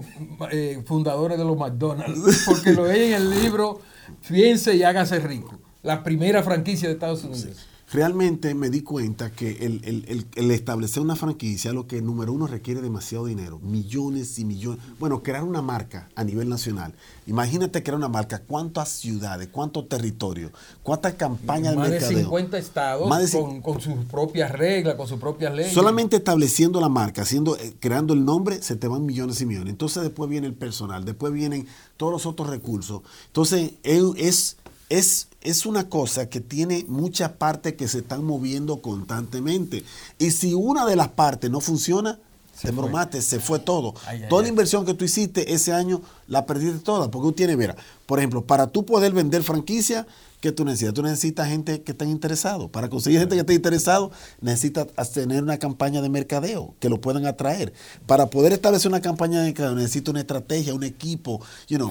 [0.51, 3.81] eh, fundadores de los McDonald's, porque lo ven en el libro
[4.27, 5.59] Piense y hágase rico.
[5.83, 11.73] La primera franquicia de Estados Unidos realmente me di cuenta que el, establecer una franquicia
[11.73, 14.83] lo que número uno requiere demasiado dinero, millones y millones.
[14.99, 16.95] Bueno, crear una marca a nivel nacional.
[17.27, 20.53] Imagínate crear una marca, cuántas ciudades, cuántos territorios,
[20.83, 21.99] cuántas campañas de mercadeo.
[21.99, 25.73] Más de 50 estados con, sus propias reglas, con sus propias leyes.
[25.73, 29.71] Solamente estableciendo la marca, haciendo, eh, creando el nombre, se te van millones y millones.
[29.71, 33.03] Entonces después viene el personal, después vienen todos los otros recursos.
[33.27, 34.57] Entonces es
[34.93, 39.85] es, es una cosa que tiene muchas partes que se están moviendo constantemente.
[40.19, 42.19] Y si una de las partes no funciona,
[42.55, 43.95] se te bromaste, se fue todo.
[44.29, 47.11] toda la inversión que tú hiciste ese año la perdiste toda.
[47.11, 47.75] Porque tú tienes, mira,
[48.13, 50.07] por ejemplo, para tú poder vender franquicia,
[50.43, 50.93] ¿Qué tú necesitas?
[50.93, 52.69] Tú necesitas gente que esté interesado.
[52.69, 57.27] Para conseguir gente que esté interesado, necesitas tener una campaña de mercadeo que lo puedan
[57.27, 57.73] atraer.
[58.07, 61.41] Para poder establecer una campaña de mercadeo, necesito una estrategia, un equipo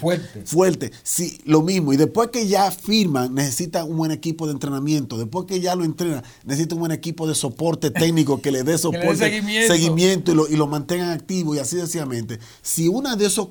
[0.01, 0.43] fuerte.
[0.43, 0.91] fuerte.
[1.01, 1.93] Sí, lo mismo.
[1.93, 5.17] Y después que ya firman, necesita un buen equipo de entrenamiento.
[5.17, 8.77] Después que ya lo entrenan, necesita un buen equipo de soporte técnico que le dé
[8.77, 12.37] soporte, seguimiento, y, lo, y lo mantengan activo y así sencillamente.
[12.61, 13.47] Si una de esos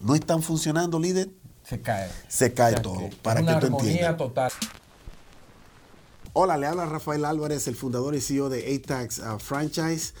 [0.00, 1.28] no están funcionando, líder,
[1.68, 2.08] se cae.
[2.28, 3.10] Se cae todo.
[3.22, 4.16] para que tú entiendas.
[4.16, 4.52] total.
[6.32, 10.12] Hola, le habla Rafael Álvarez, el fundador y CEO de ATAX uh, Franchise.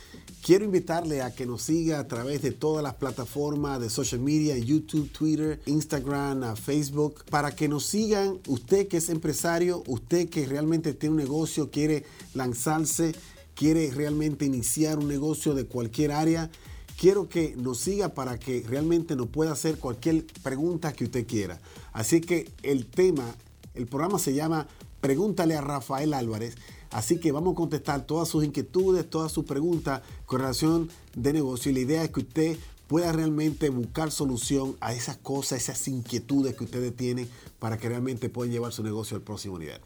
[0.42, 4.56] Quiero invitarle a que nos siga a través de todas las plataformas de social media,
[4.56, 8.38] YouTube, Twitter, Instagram, Facebook, para que nos sigan.
[8.46, 12.04] Usted que es empresario, usted que realmente tiene un negocio, quiere
[12.34, 13.14] lanzarse,
[13.54, 16.50] quiere realmente iniciar un negocio de cualquier área
[16.98, 21.60] quiero que nos siga para que realmente nos pueda hacer cualquier pregunta que usted quiera.
[21.92, 23.34] Así que el tema,
[23.74, 24.66] el programa se llama
[25.00, 26.56] Pregúntale a Rafael Álvarez.
[26.90, 31.70] Así que vamos a contestar todas sus inquietudes, todas sus preguntas con relación de negocio.
[31.70, 32.56] Y la idea es que usted
[32.86, 37.28] pueda realmente buscar solución a esas cosas, esas inquietudes que ustedes tienen
[37.58, 39.80] para que realmente puedan llevar su negocio al próximo nivel.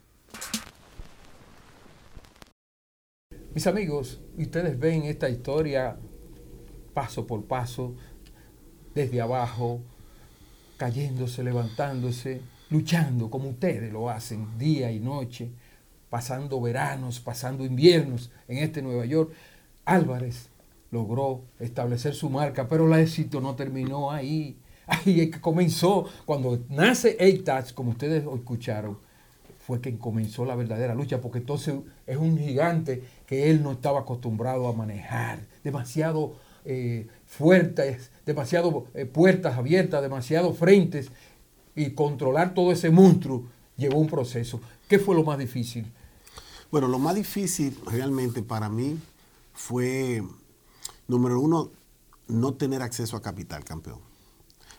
[3.54, 5.98] Mis amigos, ustedes ven esta historia
[6.92, 7.94] paso por paso,
[8.94, 9.80] desde abajo,
[10.76, 15.50] cayéndose, levantándose, luchando como ustedes lo hacen día y noche,
[16.08, 19.32] pasando veranos, pasando inviernos en este Nueva York.
[19.84, 20.48] Álvarez
[20.90, 24.56] logró establecer su marca, pero el éxito no terminó ahí.
[24.86, 28.98] Ahí que comenzó, cuando nace ATAX, como ustedes escucharon,
[29.60, 31.76] fue que comenzó la verdadera lucha, porque entonces
[32.06, 39.06] es un gigante que él no estaba acostumbrado a manejar, demasiado eh, fuertes, demasiado eh,
[39.06, 41.10] puertas abiertas, demasiado frentes
[41.74, 43.44] y controlar todo ese monstruo
[43.76, 44.60] llevó un proceso.
[44.88, 45.86] ¿Qué fue lo más difícil?
[46.70, 48.98] Bueno, lo más difícil realmente para mí
[49.52, 50.22] fue,
[51.08, 51.70] número uno,
[52.28, 53.98] no tener acceso a capital, campeón.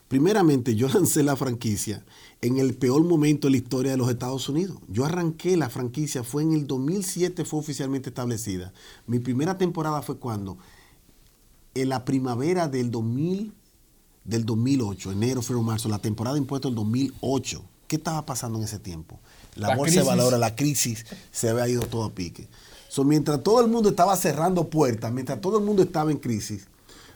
[0.08, 2.04] Primeramente, yo lancé la franquicia
[2.41, 4.78] en el peor momento de la historia de los Estados Unidos.
[4.88, 8.74] Yo arranqué la franquicia, fue en el 2007, fue oficialmente establecida.
[9.08, 10.58] Mi primera temporada fue cuando
[11.74, 13.54] en la primavera del 2000,
[14.24, 17.64] del 2008, enero, febrero, marzo, la temporada de impuestos del 2008.
[17.88, 19.20] ¿Qué estaba pasando en ese tiempo?
[19.56, 22.48] La, bolsa de valores, la crisis, se había ido todo a pique.
[22.88, 26.68] So, mientras todo el mundo estaba cerrando puertas, mientras todo el mundo estaba en crisis,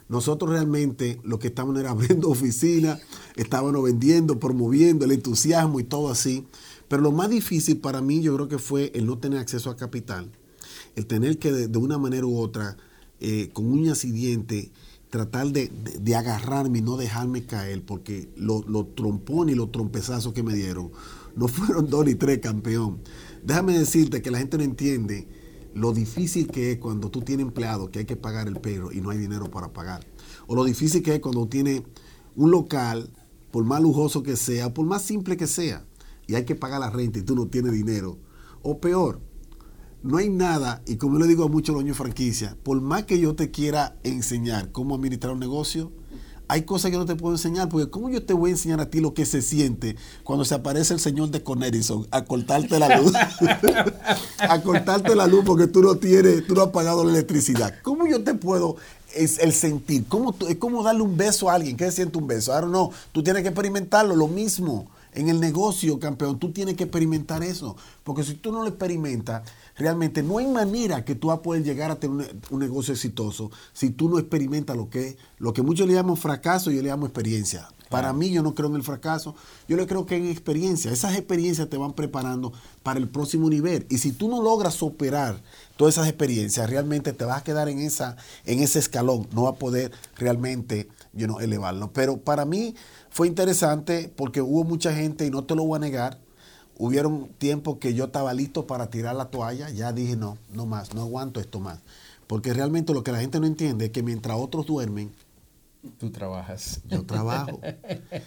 [0.08, 3.00] nosotros realmente lo que estábamos era abriendo oficinas,
[3.36, 6.46] estábamos vendiendo, promoviendo el entusiasmo y todo así.
[6.88, 9.76] Pero lo más difícil para mí yo creo que fue el no tener acceso a
[9.76, 10.30] capital,
[10.96, 12.78] el tener que de una manera u otra
[13.20, 14.70] eh, con uñas y dientes,
[15.10, 15.72] tratar de,
[16.16, 20.92] agarrarme y no dejarme caer, porque los lo trompones y los trompezazos que me dieron
[21.36, 23.00] no fueron dos ni tres, campeón.
[23.44, 25.28] Déjame decirte que la gente no entiende
[25.74, 29.02] lo difícil que es cuando tú tienes empleado que hay que pagar el perro y
[29.02, 30.06] no hay dinero para pagar.
[30.48, 31.84] O lo difícil que es cuando tienes
[32.36, 33.10] un local,
[33.52, 35.86] por más lujoso que sea, por más simple que sea,
[36.28, 38.18] y hay que pagar la renta y tú no tienes dinero.
[38.62, 39.22] O peor,
[40.06, 43.20] no hay nada, y como le digo a muchos dueños de franquicia, por más que
[43.20, 45.92] yo te quiera enseñar cómo administrar un negocio,
[46.48, 48.92] hay cosas que no te puedo enseñar, porque ¿cómo yo te voy a enseñar a
[48.92, 53.00] ti lo que se siente cuando se aparece el señor de Connerison a cortarte la
[53.00, 53.14] luz?
[54.38, 57.74] a cortarte la luz porque tú no tienes, tú no has pagado la electricidad.
[57.82, 58.78] ¿Cómo yo te puedo
[59.16, 60.06] es el sentir.
[60.08, 61.78] ¿Cómo es como darle un beso a alguien.
[61.78, 62.54] ¿Qué siente un beso?
[62.54, 64.88] Ahora no, tú tienes que experimentarlo, lo mismo.
[65.16, 67.76] En el negocio, campeón, tú tienes que experimentar eso.
[68.04, 69.44] Porque si tú no lo experimentas,
[69.78, 73.52] realmente no hay manera que tú vas a poder llegar a tener un, negocio exitoso
[73.74, 77.06] si tú no experimentas lo que, lo que muchos le llaman fracaso, yo le llamo
[77.06, 77.70] experiencia.
[77.90, 79.36] Para mí yo no creo en el fracaso,
[79.68, 80.92] yo le creo que en experiencia.
[80.92, 82.52] Esas experiencias te van preparando
[82.84, 83.86] para el próximo nivel.
[83.90, 85.42] Y si tú no logras superar
[85.78, 89.54] todas esas experiencias, realmente te vas a quedar en, esa, en ese escalón, no vas
[89.54, 91.92] a poder realmente you elevarlo.
[91.94, 92.76] Pero para mí
[93.16, 96.20] fue interesante porque hubo mucha gente, y no te lo voy a negar,
[96.78, 100.94] hubieron tiempos que yo estaba listo para tirar la toalla, ya dije no, no más,
[100.94, 101.80] no aguanto esto más.
[102.28, 105.14] Porque realmente lo que la gente no entiende es que mientras otros duermen,
[106.00, 106.82] Tú trabajas.
[106.90, 107.62] Yo trabajo.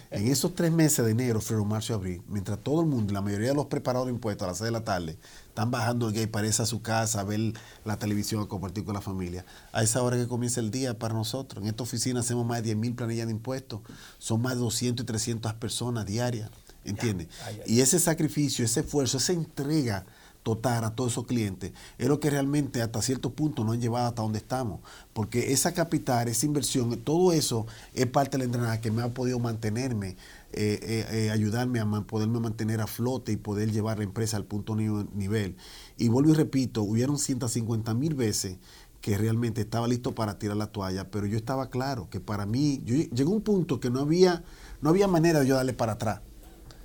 [0.09, 3.21] En esos tres meses de enero, febrero, marzo y abril, mientras todo el mundo, la
[3.21, 5.19] mayoría de los preparadores de impuestos a las seis de la tarde,
[5.49, 8.93] están bajando gay para irse a su casa, a ver la televisión, a compartir con
[8.93, 11.61] la familia, a esa hora que comienza el día para nosotros.
[11.61, 13.81] En esta oficina hacemos más de 10 mil planillas de impuestos.
[14.17, 16.49] Son más de 200 y 300 personas diarias.
[16.85, 17.27] ¿Entiendes?
[17.65, 20.05] Y ese sacrificio, ese esfuerzo, esa entrega
[20.43, 24.07] total a todos esos clientes, es lo que realmente hasta cierto punto nos han llevado
[24.07, 24.79] hasta donde estamos.
[25.13, 29.39] Porque esa capital, esa inversión, todo eso es parte del entrenamiento que me ha podido
[29.39, 30.15] mantenerme,
[30.51, 34.45] eh, eh, eh, ayudarme a poderme mantener a flote y poder llevar la empresa al
[34.45, 35.55] punto nivel.
[35.97, 38.57] Y vuelvo y repito, hubieron 150 mil veces
[38.99, 42.81] que realmente estaba listo para tirar la toalla, pero yo estaba claro que para mí,
[42.85, 44.43] llegó un punto que no había,
[44.81, 46.21] no había manera de yo darle para atrás.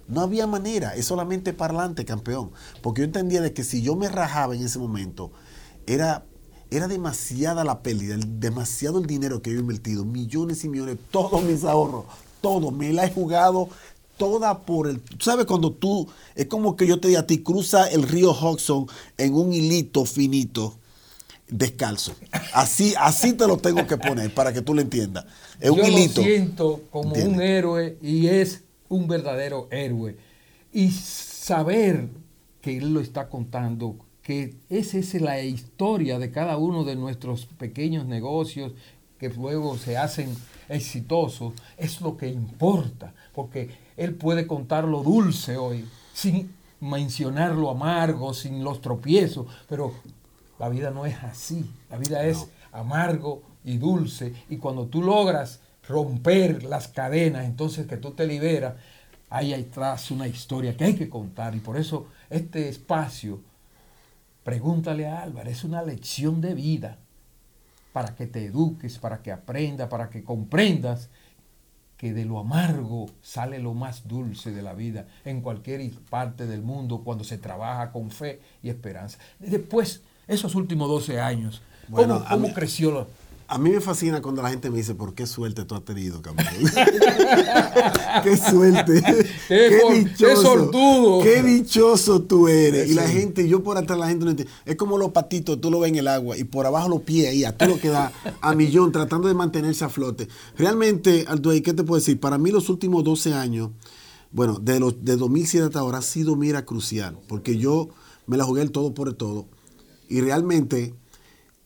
[0.07, 2.50] No había manera, es solamente parlante, campeón.
[2.83, 5.33] Porque yo entendía de que si yo me rajaba en ese momento,
[5.87, 6.27] era,
[6.70, 11.42] era demasiada la pérdida, demasiado el dinero que yo he invertido, millones y millones, todos
[11.42, 12.05] mis ahorros,
[12.44, 13.70] todo, me la he jugado
[14.18, 15.00] toda por el...
[15.18, 18.87] ¿Sabes cuando tú, es como que yo te diga a ti, cruza el río Hudson
[19.16, 20.76] en un hilito finito?
[21.48, 22.14] descalzo.
[22.52, 25.26] Así, así te lo tengo que poner para que tú lo entiendas.
[25.61, 26.20] Es un hilito.
[26.20, 30.16] Lo siento como un héroe y es un verdadero héroe.
[30.72, 32.09] Y saber
[32.61, 37.46] que él lo está contando, que esa es la historia de cada uno de nuestros
[37.46, 38.72] pequeños negocios
[39.18, 40.35] que luego se hacen
[40.68, 47.70] exitosos, es lo que importa, porque él puede contar lo dulce hoy, sin mencionar lo
[47.70, 49.94] amargo, sin los tropiezos, pero
[50.59, 55.61] la vida no es así, la vida es amargo y dulce, y cuando tú logras
[55.88, 58.74] romper las cadenas, entonces que tú te liberas,
[59.31, 63.40] hay atrás una historia que hay que contar y por eso este espacio,
[64.44, 66.98] pregúntale a Álvaro, es una lección de vida
[67.94, 71.11] para que te eduques, para que aprendas, para que comprendas
[71.96, 76.61] que de lo amargo sale lo más dulce de la vida en cualquier parte del
[76.61, 79.18] mundo cuando se trabaja con fe y esperanza.
[79.38, 83.07] Después, esos últimos 12 años, ¿cómo, cómo creció
[83.46, 86.22] a mí me fascina cuando la gente me dice, ¿por qué suerte tú has tenido,
[86.22, 86.48] campeón?
[88.24, 89.02] ¡Qué suerte!
[89.48, 91.20] ¡Qué, dichoso!
[91.22, 92.90] ¡Qué dichoso tú eres!
[92.90, 94.52] Y la gente, yo por atrás la gente no entiende.
[94.64, 97.28] Es como los patitos, tú lo ves en el agua y por abajo los pies
[97.28, 100.28] ahí, a tú lo que da a millón, tratando de mantenerse a flote.
[100.57, 102.18] Realmente, Alduey, ¿qué te puedo decir?
[102.18, 103.70] Para mí los últimos 12 años,
[104.33, 107.18] bueno, de, los, de 2007 hasta ahora ha sido, mira, crucial.
[107.28, 107.88] Porque yo
[108.26, 109.46] me la jugué el todo por el todo.
[110.09, 110.94] Y realmente...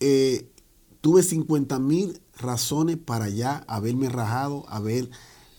[0.01, 0.47] Eh,
[1.01, 5.11] tuve 50 mil razones para ya haberme rajado, haber,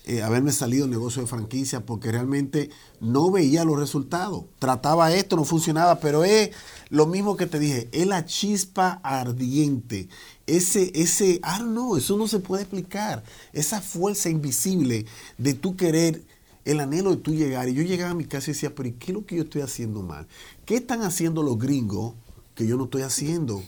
[0.04, 4.44] eh, haberme salido del negocio de franquicia, porque realmente no veía los resultados.
[4.58, 6.50] Trataba esto, no funcionaba, pero es
[6.88, 10.08] lo mismo que te dije, es la chispa ardiente.
[10.46, 13.22] Ese, ese, ah, no, eso no se puede explicar.
[13.52, 15.06] Esa fuerza invisible
[15.38, 16.22] de tú querer
[16.64, 17.68] el anhelo de tú llegar.
[17.68, 19.62] Y yo llegaba a mi casa y decía, pero ¿qué es lo que yo estoy
[19.62, 20.26] haciendo mal?
[20.66, 22.14] ¿Qué están haciendo los gringos
[22.54, 23.62] que yo no estoy haciendo?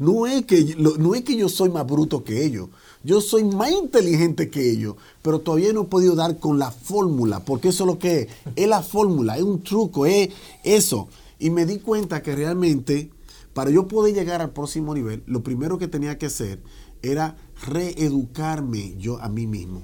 [0.00, 2.70] No es, que, no es que yo soy más bruto que ellos,
[3.04, 7.40] yo soy más inteligente que ellos, pero todavía no he podido dar con la fórmula,
[7.40, 10.30] porque eso es lo que es, es la fórmula, es un truco, es
[10.64, 11.08] eso.
[11.38, 13.10] Y me di cuenta que realmente,
[13.52, 16.60] para yo poder llegar al próximo nivel, lo primero que tenía que hacer
[17.02, 17.36] era
[17.66, 19.82] reeducarme yo a mí mismo,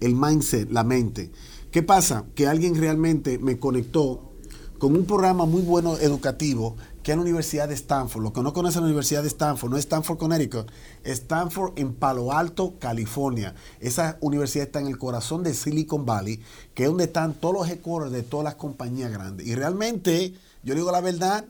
[0.00, 1.30] el mindset, la mente.
[1.70, 2.26] ¿Qué pasa?
[2.34, 4.32] Que alguien realmente me conectó
[4.78, 6.76] con un programa muy bueno educativo
[7.06, 8.20] que es la Universidad de Stanford.
[8.20, 10.72] Lo que no conoce la Universidad de Stanford, no es Stanford, Connecticut,
[11.04, 13.54] Stanford en Palo Alto, California.
[13.78, 16.42] Esa universidad está en el corazón de Silicon Valley,
[16.74, 19.46] que es donde están todos los headquarters de todas las compañías grandes.
[19.46, 20.34] Y realmente,
[20.64, 21.44] yo digo la verdad,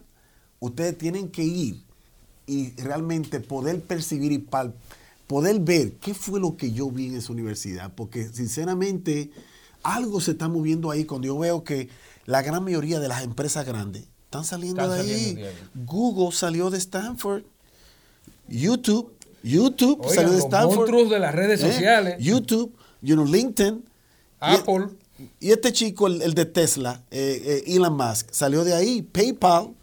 [0.61, 1.83] ustedes tienen que ir
[2.47, 4.47] y realmente poder percibir y
[5.27, 7.95] poder ver qué fue lo que yo vi en esa universidad.
[7.95, 9.31] Porque sinceramente,
[9.83, 11.89] algo se está moviendo ahí cuando yo veo que
[12.27, 15.39] la gran mayoría de las empresas grandes están saliendo, de, ahí.
[15.75, 17.43] Google salió de Stanford.
[18.49, 19.13] YouTube,
[19.43, 20.77] YouTube Oigan, salió de los Stanford.
[20.77, 21.73] monstruos de las redes ¿eh?
[21.73, 22.17] sociales.
[22.19, 23.85] YouTube, you know, LinkedIn.
[24.41, 24.89] Apple.
[25.41, 29.03] Y, y este chico, el, el de Tesla, eh, eh, Elon Musk, salió de ahí,
[29.03, 29.75] PayPal.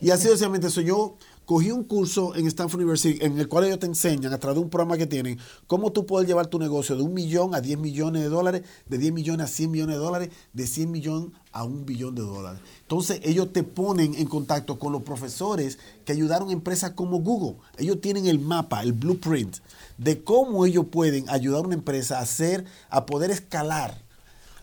[0.00, 0.80] Y así sencillamente eso.
[0.80, 4.56] Yo cogí un curso en Stanford University en el cual ellos te enseñan, a través
[4.56, 7.60] de un programa que tienen, cómo tú puedes llevar tu negocio de un millón a
[7.60, 11.30] 10 millones de dólares, de 10 millones a 100 millones de dólares, de 100 millones
[11.54, 12.60] a un billón de dólares.
[12.82, 17.56] Entonces ellos te ponen en contacto con los profesores que ayudaron a empresas como Google.
[17.78, 19.58] Ellos tienen el mapa, el blueprint
[19.96, 24.02] de cómo ellos pueden ayudar a una empresa a hacer, a poder escalar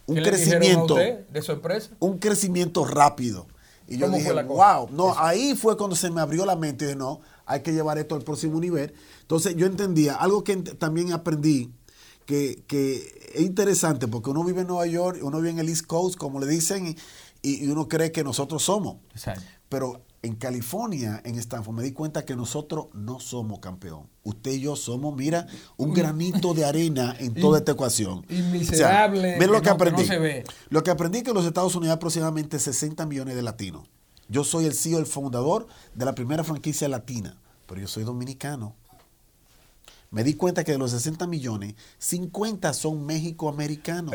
[0.06, 1.90] un ¿Qué le dijeron a crecimiento, usted de su empresa?
[2.00, 3.48] un crecimiento rápido.
[3.88, 6.88] Y yo ¿Cómo dije, wow, no, ahí fue cuando se me abrió la mente y
[6.90, 8.94] dije, no, hay que llevar esto al próximo nivel.
[9.22, 11.72] Entonces yo entendía, algo que también aprendí,
[12.26, 15.86] que, que es interesante, porque uno vive en Nueva York, uno vive en el East
[15.86, 16.96] Coast, como le dicen,
[17.42, 18.98] y, y uno cree que nosotros somos.
[19.14, 19.44] Exacto.
[19.70, 24.08] Pero en California, en Stanford, me di cuenta que nosotros no somos campeón.
[24.24, 25.48] Usted y yo somos, mira,
[25.78, 28.26] un granito de arena en toda esta ecuación.
[28.30, 30.06] y miserable, mira lo que no aprendí.
[30.06, 30.44] se ve.
[30.70, 33.88] Lo que aprendí que en los Estados Unidos hay aproximadamente 60 millones de latinos.
[34.28, 38.76] Yo soy el CEO, el fundador de la primera franquicia latina, pero yo soy dominicano.
[40.14, 44.14] Me di cuenta que de los 60 millones, 50 son México-americanos.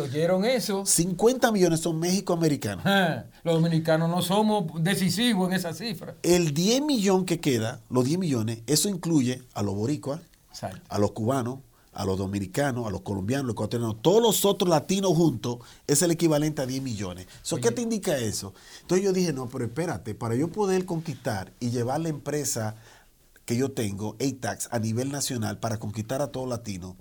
[0.00, 0.86] ¿Oyeron eso?
[0.86, 2.82] 50 millones son México-americanos.
[2.86, 6.14] Ah, Los dominicanos no somos decisivos en esa cifra.
[6.22, 10.20] El 10 millón que queda, los 10 millones, eso incluye a los boricuas,
[10.50, 10.80] Exacto.
[10.88, 11.58] a los cubanos,
[11.92, 16.00] a los dominicanos, a los colombianos, a los ecuatorianos, todos los otros latinos juntos, es
[16.00, 17.26] el equivalente a 10 millones.
[17.42, 18.54] So, ¿Qué te indica eso?
[18.80, 22.76] Entonces yo dije, no, pero espérate, para yo poder conquistar y llevar la empresa
[23.46, 26.96] que yo tengo, ATAX, a nivel nacional, para conquistar a todos los latinos,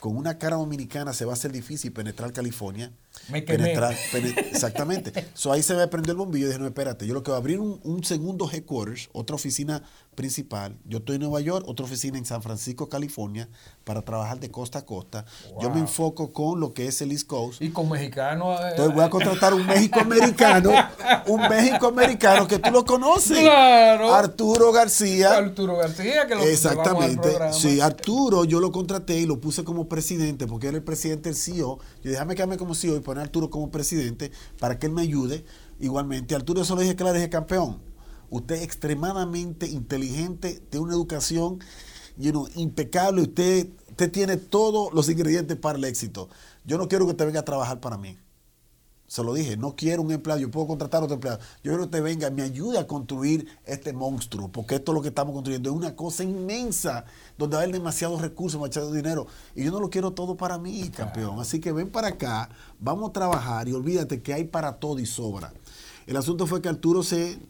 [0.00, 2.92] con una cara dominicana se va a hacer difícil penetrar California.
[3.28, 3.58] Me quemé.
[3.74, 5.28] penetrar- pene- exactamente.
[5.34, 7.36] So, ahí se me prendió el bombillo y dije, no, espérate, yo lo que voy
[7.36, 9.82] a abrir un, un segundo headquarters, otra oficina
[10.14, 10.76] principal.
[10.84, 13.48] Yo estoy en Nueva York, otra oficina en San Francisco, California,
[13.84, 15.24] para trabajar de costa a costa.
[15.62, 17.62] Yo me enfoco con lo que es el East Coast.
[17.62, 18.60] Y con mexicanos.
[18.60, 20.70] eh, Entonces voy a contratar un México americano,
[21.26, 23.38] un México americano que tú lo conoces.
[23.38, 24.12] Claro.
[24.14, 25.36] Arturo García.
[25.38, 27.30] Arturo García, que lo al Exactamente.
[27.52, 31.36] Sí, Arturo yo lo contraté y lo puse como presidente porque era el presidente del
[31.36, 31.78] CEO.
[32.02, 35.44] Yo déjame quedarme como CEO poner a Arturo como presidente para que él me ayude.
[35.78, 37.80] Igualmente, Arturo eso le dije claro, dije campeón.
[38.30, 41.58] Usted es extremadamente inteligente, tiene una educación
[42.16, 46.28] you know, impecable, usted, usted tiene todos los ingredientes para el éxito.
[46.64, 48.18] Yo no quiero que usted venga a trabajar para mí.
[49.10, 51.40] Se lo dije, no quiero un empleado, yo puedo contratar otro empleado.
[51.64, 55.02] Yo quiero que usted venga me ayude a construir este monstruo, porque esto es lo
[55.02, 55.68] que estamos construyendo.
[55.68, 57.04] Es una cosa inmensa,
[57.36, 59.26] donde va a haber demasiados recursos, demasiado dinero.
[59.56, 61.40] Y yo no lo quiero todo para mí, campeón.
[61.40, 65.06] Así que ven para acá, vamos a trabajar y olvídate que hay para todo y
[65.06, 65.52] sobra.
[66.06, 67.40] El asunto fue que Arturo se,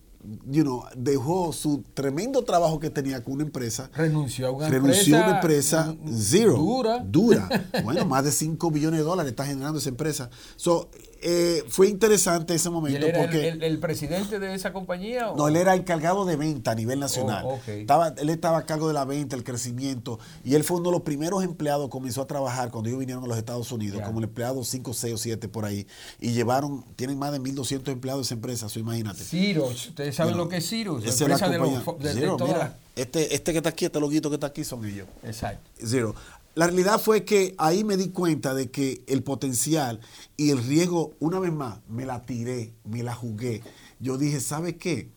[0.47, 5.19] you know, dejó su tremendo trabajo que tenía con una empresa Renunció a una renunció
[5.19, 7.05] a una empresa, empresa zero, dura.
[7.05, 7.69] dura.
[7.85, 10.31] Bueno, más de 5 billones de dólares está generando esa empresa.
[10.57, 10.89] So,
[11.23, 14.73] eh, fue interesante ese ¿Y momento él era el, porque el- el presidente de esa
[14.73, 15.31] compañía?
[15.31, 15.37] o?
[15.37, 17.45] no, él era encargado de venta a nivel nacional.
[17.47, 20.91] Oh, estaba, él estaba a cargo de la venta, el crecimiento, y él fue uno
[20.91, 24.19] de los primeros empleados, comenzó a trabajar cuando ellos vinieron a los Estados Unidos, como
[24.19, 25.87] el empleado 5, 6 o 7 por ahí,
[26.21, 29.23] y llevaron, tienen más de 1.200 empleados esa empresa, so, imagínate.
[29.25, 29.89] Ciros.
[29.89, 31.05] Ustedes saben Bueno, lo que es Ciros.
[31.05, 34.29] La empresa de los de- de Zero, mira, este, este que está aquí, este loguito
[34.31, 35.07] que está aquí son ellos.
[35.23, 35.61] Exacto.
[35.85, 36.15] Zero.
[36.55, 40.01] La realidad fue que ahí me di cuenta de que el potencial
[40.37, 43.63] y el riesgo, una vez más, me la tiré, me la jugué.
[44.01, 45.11] Yo dije, ¿sabe qué?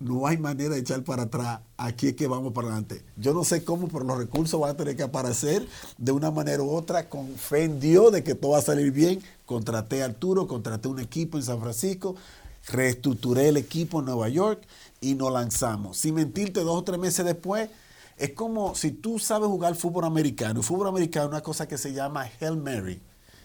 [0.00, 1.60] No hay manera de echar para atrás.
[1.76, 3.04] Aquí es que vamos para adelante.
[3.16, 5.66] Yo no sé cómo, pero los recursos van a tener que aparecer
[5.98, 8.90] de una manera u otra, con fe en Dios de que todo va a salir
[8.90, 9.22] bien.
[9.44, 12.16] Contraté a Arturo, contraté un equipo en San Francisco,
[12.68, 14.62] reestructuré el equipo en Nueva York
[15.00, 15.98] y nos lanzamos.
[15.98, 17.68] Sin mentirte, dos o tres meses después,
[18.16, 20.60] es como si tú sabes jugar fútbol americano.
[20.60, 23.00] El fútbol americano es una cosa que se llama Hail Mary.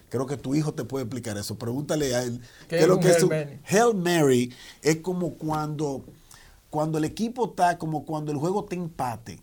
[0.10, 1.56] Creo que tu hijo te puede explicar eso.
[1.58, 2.42] Pregúntale a él.
[2.68, 3.60] ¿Qué es un Hail un- Mary?
[3.66, 6.04] Hail Mary es como cuando,
[6.70, 9.42] cuando el equipo está, como cuando el juego te empate.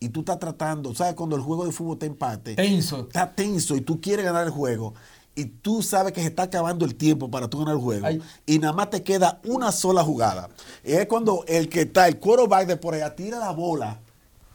[0.00, 1.14] Y tú estás tratando, ¿sabes?
[1.14, 2.56] Cuando el juego de fútbol te empate.
[2.56, 3.02] Tenso.
[3.02, 4.94] Está tenso y tú quieres ganar el juego.
[5.34, 8.06] Y tú sabes que se está acabando el tiempo para tú ganar el juego.
[8.06, 8.20] Ay.
[8.44, 10.50] Y nada más te queda una sola jugada.
[10.84, 14.00] Y es cuando el que está, el quarterback de por allá, tira la bola,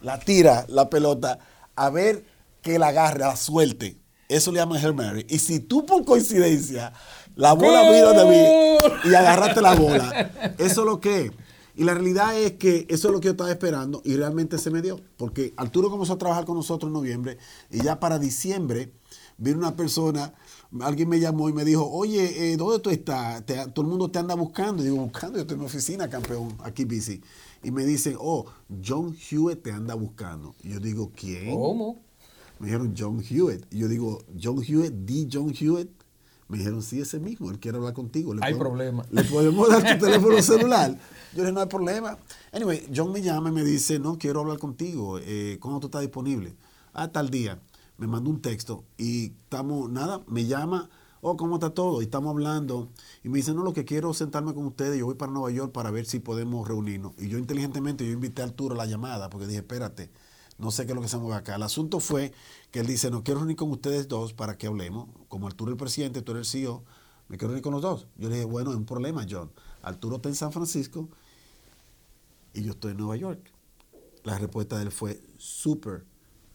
[0.00, 1.38] la tira, la pelota,
[1.76, 2.24] a ver
[2.62, 3.98] que la agarre, la suelte.
[4.28, 5.26] Eso le llaman Hail Mary.
[5.28, 6.92] Y si tú por coincidencia
[7.34, 7.94] la bola ¡Gol!
[7.94, 11.32] vino de mí y agarraste la bola, eso es lo que es.
[11.76, 14.70] Y la realidad es que eso es lo que yo estaba esperando y realmente se
[14.70, 15.00] me dio.
[15.16, 17.38] Porque Arturo comenzó a trabajar con nosotros en noviembre
[17.70, 18.92] y ya para diciembre
[19.36, 20.34] vino una persona
[20.80, 23.44] alguien me llamó y me dijo, oye, eh, ¿dónde tú estás?
[23.46, 24.82] todo el mundo te anda buscando.
[24.82, 27.22] digo, buscando, yo estoy en mi oficina, campeón, aquí bici.
[27.62, 28.46] Y me dicen, oh,
[28.84, 30.54] John Hewitt te anda buscando.
[30.62, 31.54] Y yo digo, ¿quién?
[31.54, 32.00] ¿Cómo?
[32.58, 33.66] Me dijeron John Hewitt.
[33.70, 35.28] Y yo digo, John Hewitt, D.
[35.30, 35.90] John Hewitt.
[36.48, 38.34] Me dijeron, sí, ese mismo, él quiere hablar contigo.
[38.40, 39.04] hay problema.
[39.10, 40.92] ¿Le podemos dar tu teléfono celular?
[41.32, 42.18] Yo le dije, no hay problema.
[42.52, 45.18] Anyway, John me llama y me dice, no, quiero hablar contigo.
[45.20, 46.54] Eh, ¿Cuándo tú estás disponible?
[46.94, 47.60] Ah, tal día.
[47.98, 50.88] Me mandó un texto y estamos, nada, me llama,
[51.20, 52.00] oh, ¿cómo está todo?
[52.00, 52.88] Y estamos hablando.
[53.22, 54.98] Y me dice, no, lo que quiero es sentarme con ustedes.
[54.98, 57.12] Yo voy para Nueva York para ver si podemos reunirnos.
[57.18, 60.10] Y yo inteligentemente, yo invité a Arturo a la llamada porque dije, espérate,
[60.58, 61.54] no sé qué es lo que se mueve acá.
[61.54, 62.32] El asunto fue
[62.70, 65.08] que él dice, no quiero reunir con ustedes dos para que hablemos.
[65.28, 66.84] Como Arturo el presidente, tú eres el CEO,
[67.28, 68.06] me quiero reunir con los dos.
[68.16, 69.50] Yo le dije, bueno, es un problema, John.
[69.82, 71.08] Arturo está en San Francisco
[72.54, 73.52] y yo estoy en Nueva York.
[74.24, 76.04] La respuesta de él fue, súper.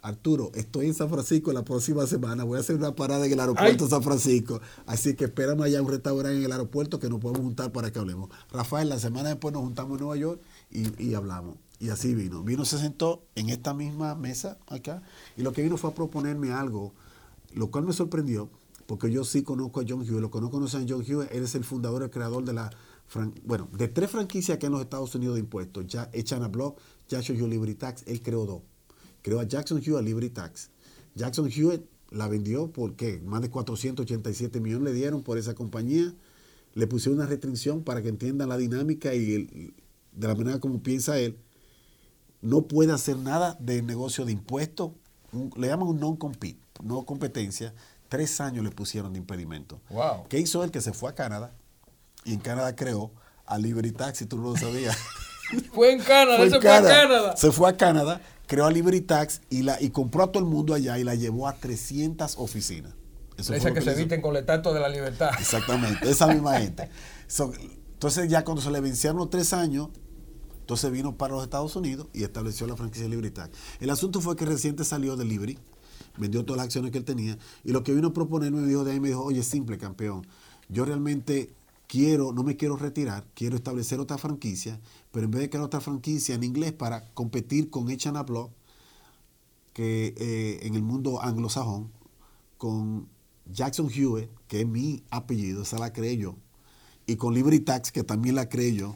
[0.03, 3.39] Arturo, estoy en San Francisco la próxima semana, voy a hacer una parada en el
[3.39, 7.21] aeropuerto de San Francisco, así que espérame allá un restaurante en el aeropuerto que nos
[7.21, 8.29] podemos juntar para que hablemos.
[8.51, 11.55] Rafael, la semana después nos juntamos en Nueva York y, y hablamos.
[11.79, 12.43] Y así vino.
[12.43, 15.01] Vino, se sentó en esta misma mesa acá
[15.37, 16.91] y lo que vino fue a proponerme algo,
[17.53, 18.49] lo cual me sorprendió,
[18.87, 21.43] porque yo sí conozco a John Hughes, lo que no conocen a John Hughes, él
[21.43, 22.71] es el fundador, el creador de la,
[23.45, 26.77] bueno, de tres franquicias que en los Estados Unidos de impuestos, ya echan a Block,
[27.09, 28.61] Hughes Liberty Tax, él creó dos.
[29.23, 30.69] Creó a Jackson a Liberty Tax.
[31.15, 36.13] Jackson Hughes la vendió porque más de 487 millones le dieron por esa compañía.
[36.75, 39.73] Le pusieron una restricción para que entiendan la dinámica y
[40.11, 41.39] de la manera como piensa él
[42.43, 44.91] no puede hacer nada de negocio de impuestos,
[45.55, 47.73] le llaman un non-compete, no competencia,
[48.09, 49.79] tres años le pusieron de impedimento.
[49.89, 50.27] Wow.
[50.27, 50.69] ¿Qué hizo él?
[50.69, 51.53] Que se fue a Canadá
[52.25, 53.11] y en Canadá creó
[53.45, 54.95] a Liberty Tax, tú no lo sabías.
[55.73, 57.37] fue en Canadá, fue se fue a Canadá.
[57.37, 58.21] Se fue a Canadá,
[58.53, 61.15] creó a Liberty Tax y, la, y compró a todo el mundo allá y la
[61.15, 62.93] llevó a 300 oficinas.
[63.35, 65.31] Eso esa que, se eviten con el de la libertad.
[65.39, 66.87] Exactamente, esa misma gente.
[67.93, 69.89] entonces ya cuando se le vencieron los tres años,
[70.59, 73.57] entonces vino para los Estados Unidos y estableció la franquicia Tax.
[73.79, 75.57] El asunto fue que reciente salió de Libri,
[76.19, 78.83] vendió todas las acciones que él tenía, y lo que vino a proponerme me dijo
[78.83, 80.27] de ahí, me dijo, oye, simple campeón,
[80.69, 81.55] yo realmente
[81.87, 84.79] quiero, no me quiero retirar, quiero establecer otra franquicia,
[85.11, 88.51] pero en vez de crear otra franquicia en inglés para competir con Echan Block,
[89.73, 91.91] que eh, en el mundo anglosajón,
[92.57, 93.07] con
[93.51, 96.35] Jackson Hewitt, que es mi apellido, esa la creé yo,
[97.05, 98.93] y con Tax, que también la creé yo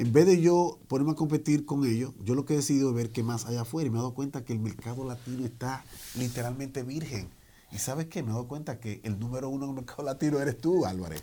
[0.00, 2.94] en vez de yo ponerme a competir con ellos, yo lo que he decidido es
[2.94, 5.84] ver qué más hay afuera y me he dado cuenta que el mercado latino está
[6.16, 7.28] literalmente virgen.
[7.72, 10.58] Y sabes qué, me dado cuenta que el número uno en el mercado latino eres
[10.58, 11.22] tú, Álvarez.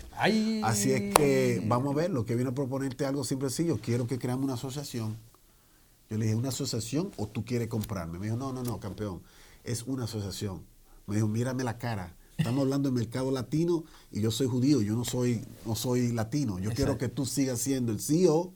[0.63, 3.79] Así es que vamos a ver, lo que viene a proponerte algo simple sencillo.
[3.81, 5.17] Quiero que creamos una asociación.
[6.09, 8.17] Yo le dije, ¿una asociación o tú quieres comprarme?
[8.17, 9.21] Me dijo, no, no, no, campeón,
[9.65, 10.63] es una asociación.
[11.05, 12.15] Me dijo, mírame la cara.
[12.37, 16.59] Estamos hablando del mercado latino y yo soy judío, yo no soy, no soy latino.
[16.59, 18.53] Yo quiero que tú sigas siendo el CEO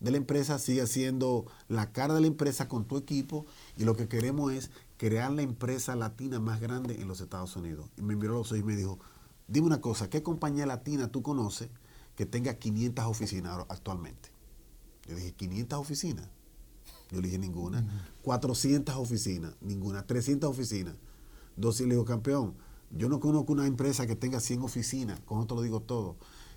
[0.00, 3.96] de la empresa sigue siendo la cara de la empresa con tu equipo y lo
[3.96, 7.88] que queremos es crear la empresa latina más grande en los Estados Unidos.
[7.96, 8.98] Y me miró los ojos y me dijo,
[9.46, 11.70] dime una cosa, ¿qué compañía latina tú conoces
[12.16, 14.30] que tenga 500 oficinas actualmente?
[15.06, 16.28] Yo dije, 500 oficinas.
[17.10, 17.82] Yo le dije, ninguna.
[18.22, 20.06] 400 oficinas, ninguna.
[20.06, 20.94] 300 oficinas.
[21.56, 22.54] Dos y le digo, campeón,
[22.90, 26.16] yo no conozco una empresa que tenga 100 oficinas, con esto lo digo todo.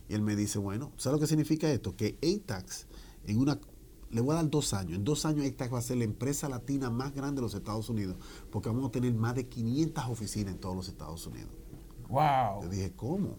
[0.10, 1.96] Y él me dice, bueno, ¿sabes lo que significa esto?
[1.96, 2.88] Que ATAX
[3.26, 3.60] en una,
[4.12, 4.98] le voy a dar dos años.
[4.98, 7.90] En dos años esta va a ser la empresa latina más grande de los Estados
[7.90, 8.18] Unidos,
[8.52, 11.52] porque vamos a tener más de 500 oficinas en todos los Estados Unidos.
[12.10, 12.64] Wow.
[12.64, 13.38] Yo dije, ¿cómo?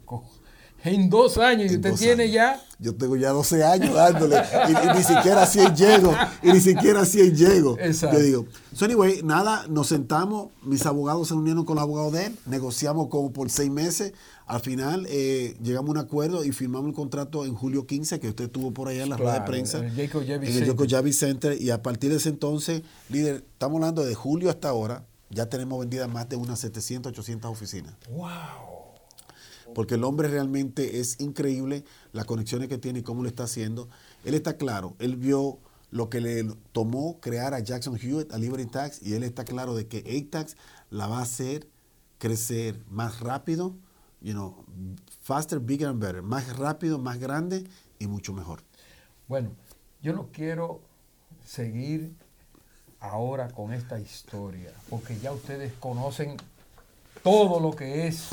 [0.85, 2.61] En dos años, y usted tiene ya.
[2.79, 4.37] Yo tengo ya 12 años dándole,
[4.69, 6.13] y, ni siquiera así llego,
[6.43, 7.79] y ni siquiera así llego.
[7.79, 8.19] Exacto.
[8.19, 12.27] Yo digo, so anyway, nada, nos sentamos, mis abogados se unieron con los abogados de
[12.27, 14.13] él, negociamos como por seis meses,
[14.47, 18.29] al final eh, llegamos a un acuerdo y firmamos el contrato en julio 15, que
[18.31, 20.09] usted tuvo por allá en la rueda de prensa, en el
[20.67, 24.71] Jacob Javi Center, y a partir de ese entonces, líder, estamos hablando de julio hasta
[24.71, 27.95] ahora, ya tenemos vendidas más de unas 700, 800 oficinas.
[28.11, 28.72] ¡Wow!
[29.75, 33.89] Porque el hombre realmente es increíble las conexiones que tiene y cómo lo está haciendo.
[34.25, 35.59] Él está claro, él vio
[35.91, 39.75] lo que le tomó crear a Jackson Hewitt, a Liberty Tax, y él está claro
[39.75, 40.57] de que A-Tax
[40.91, 41.69] la va a hacer
[42.19, 43.75] crecer más rápido,
[44.21, 44.65] you know,
[45.21, 47.65] faster, bigger and better, más rápido, más grande
[47.99, 48.63] y mucho mejor.
[49.29, 49.51] Bueno,
[50.03, 50.81] yo no quiero
[51.45, 52.15] seguir
[53.01, 56.37] ahora con esta historia, porque ya ustedes conocen
[57.23, 58.31] todo lo que es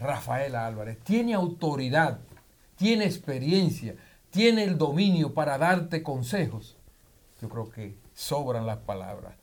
[0.00, 0.98] Rafael Álvarez.
[1.02, 2.20] Tiene autoridad,
[2.76, 3.94] tiene experiencia,
[4.30, 6.76] tiene el dominio para darte consejos.
[7.40, 9.34] Yo creo que sobran las palabras.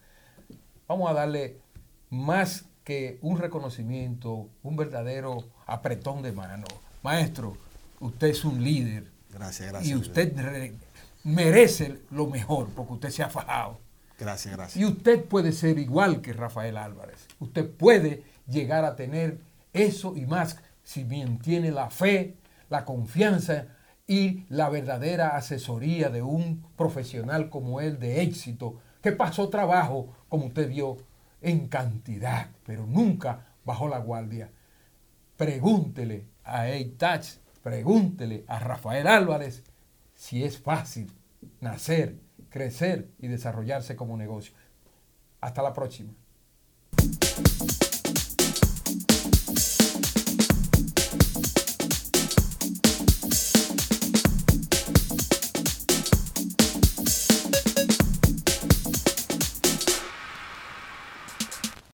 [0.88, 1.60] Vamos a darle
[2.10, 6.66] más que un reconocimiento, un verdadero apretón de mano.
[7.02, 7.58] Maestro,
[8.00, 9.12] usted es un líder.
[9.32, 9.92] Gracias, gracias.
[9.92, 10.34] Y usted
[11.24, 13.80] merece lo mejor porque usted se ha fajado.
[14.18, 14.82] Gracias, gracias.
[14.82, 17.28] Y usted puede ser igual que Rafael Álvarez.
[17.40, 19.40] Usted puede llegar a tener
[19.76, 22.38] eso y más si bien tiene la fe,
[22.70, 23.68] la confianza
[24.08, 30.46] y la verdadera asesoría de un profesional como él de éxito, que pasó trabajo, como
[30.46, 30.98] usted vio,
[31.42, 34.52] en cantidad, pero nunca bajó la guardia.
[35.38, 36.66] Pregúntele a
[36.98, 39.64] Touch, pregúntele a Rafael Álvarez
[40.14, 41.12] si es fácil
[41.62, 42.20] nacer,
[42.50, 44.54] crecer y desarrollarse como negocio.
[45.42, 46.14] Hasta la próxima.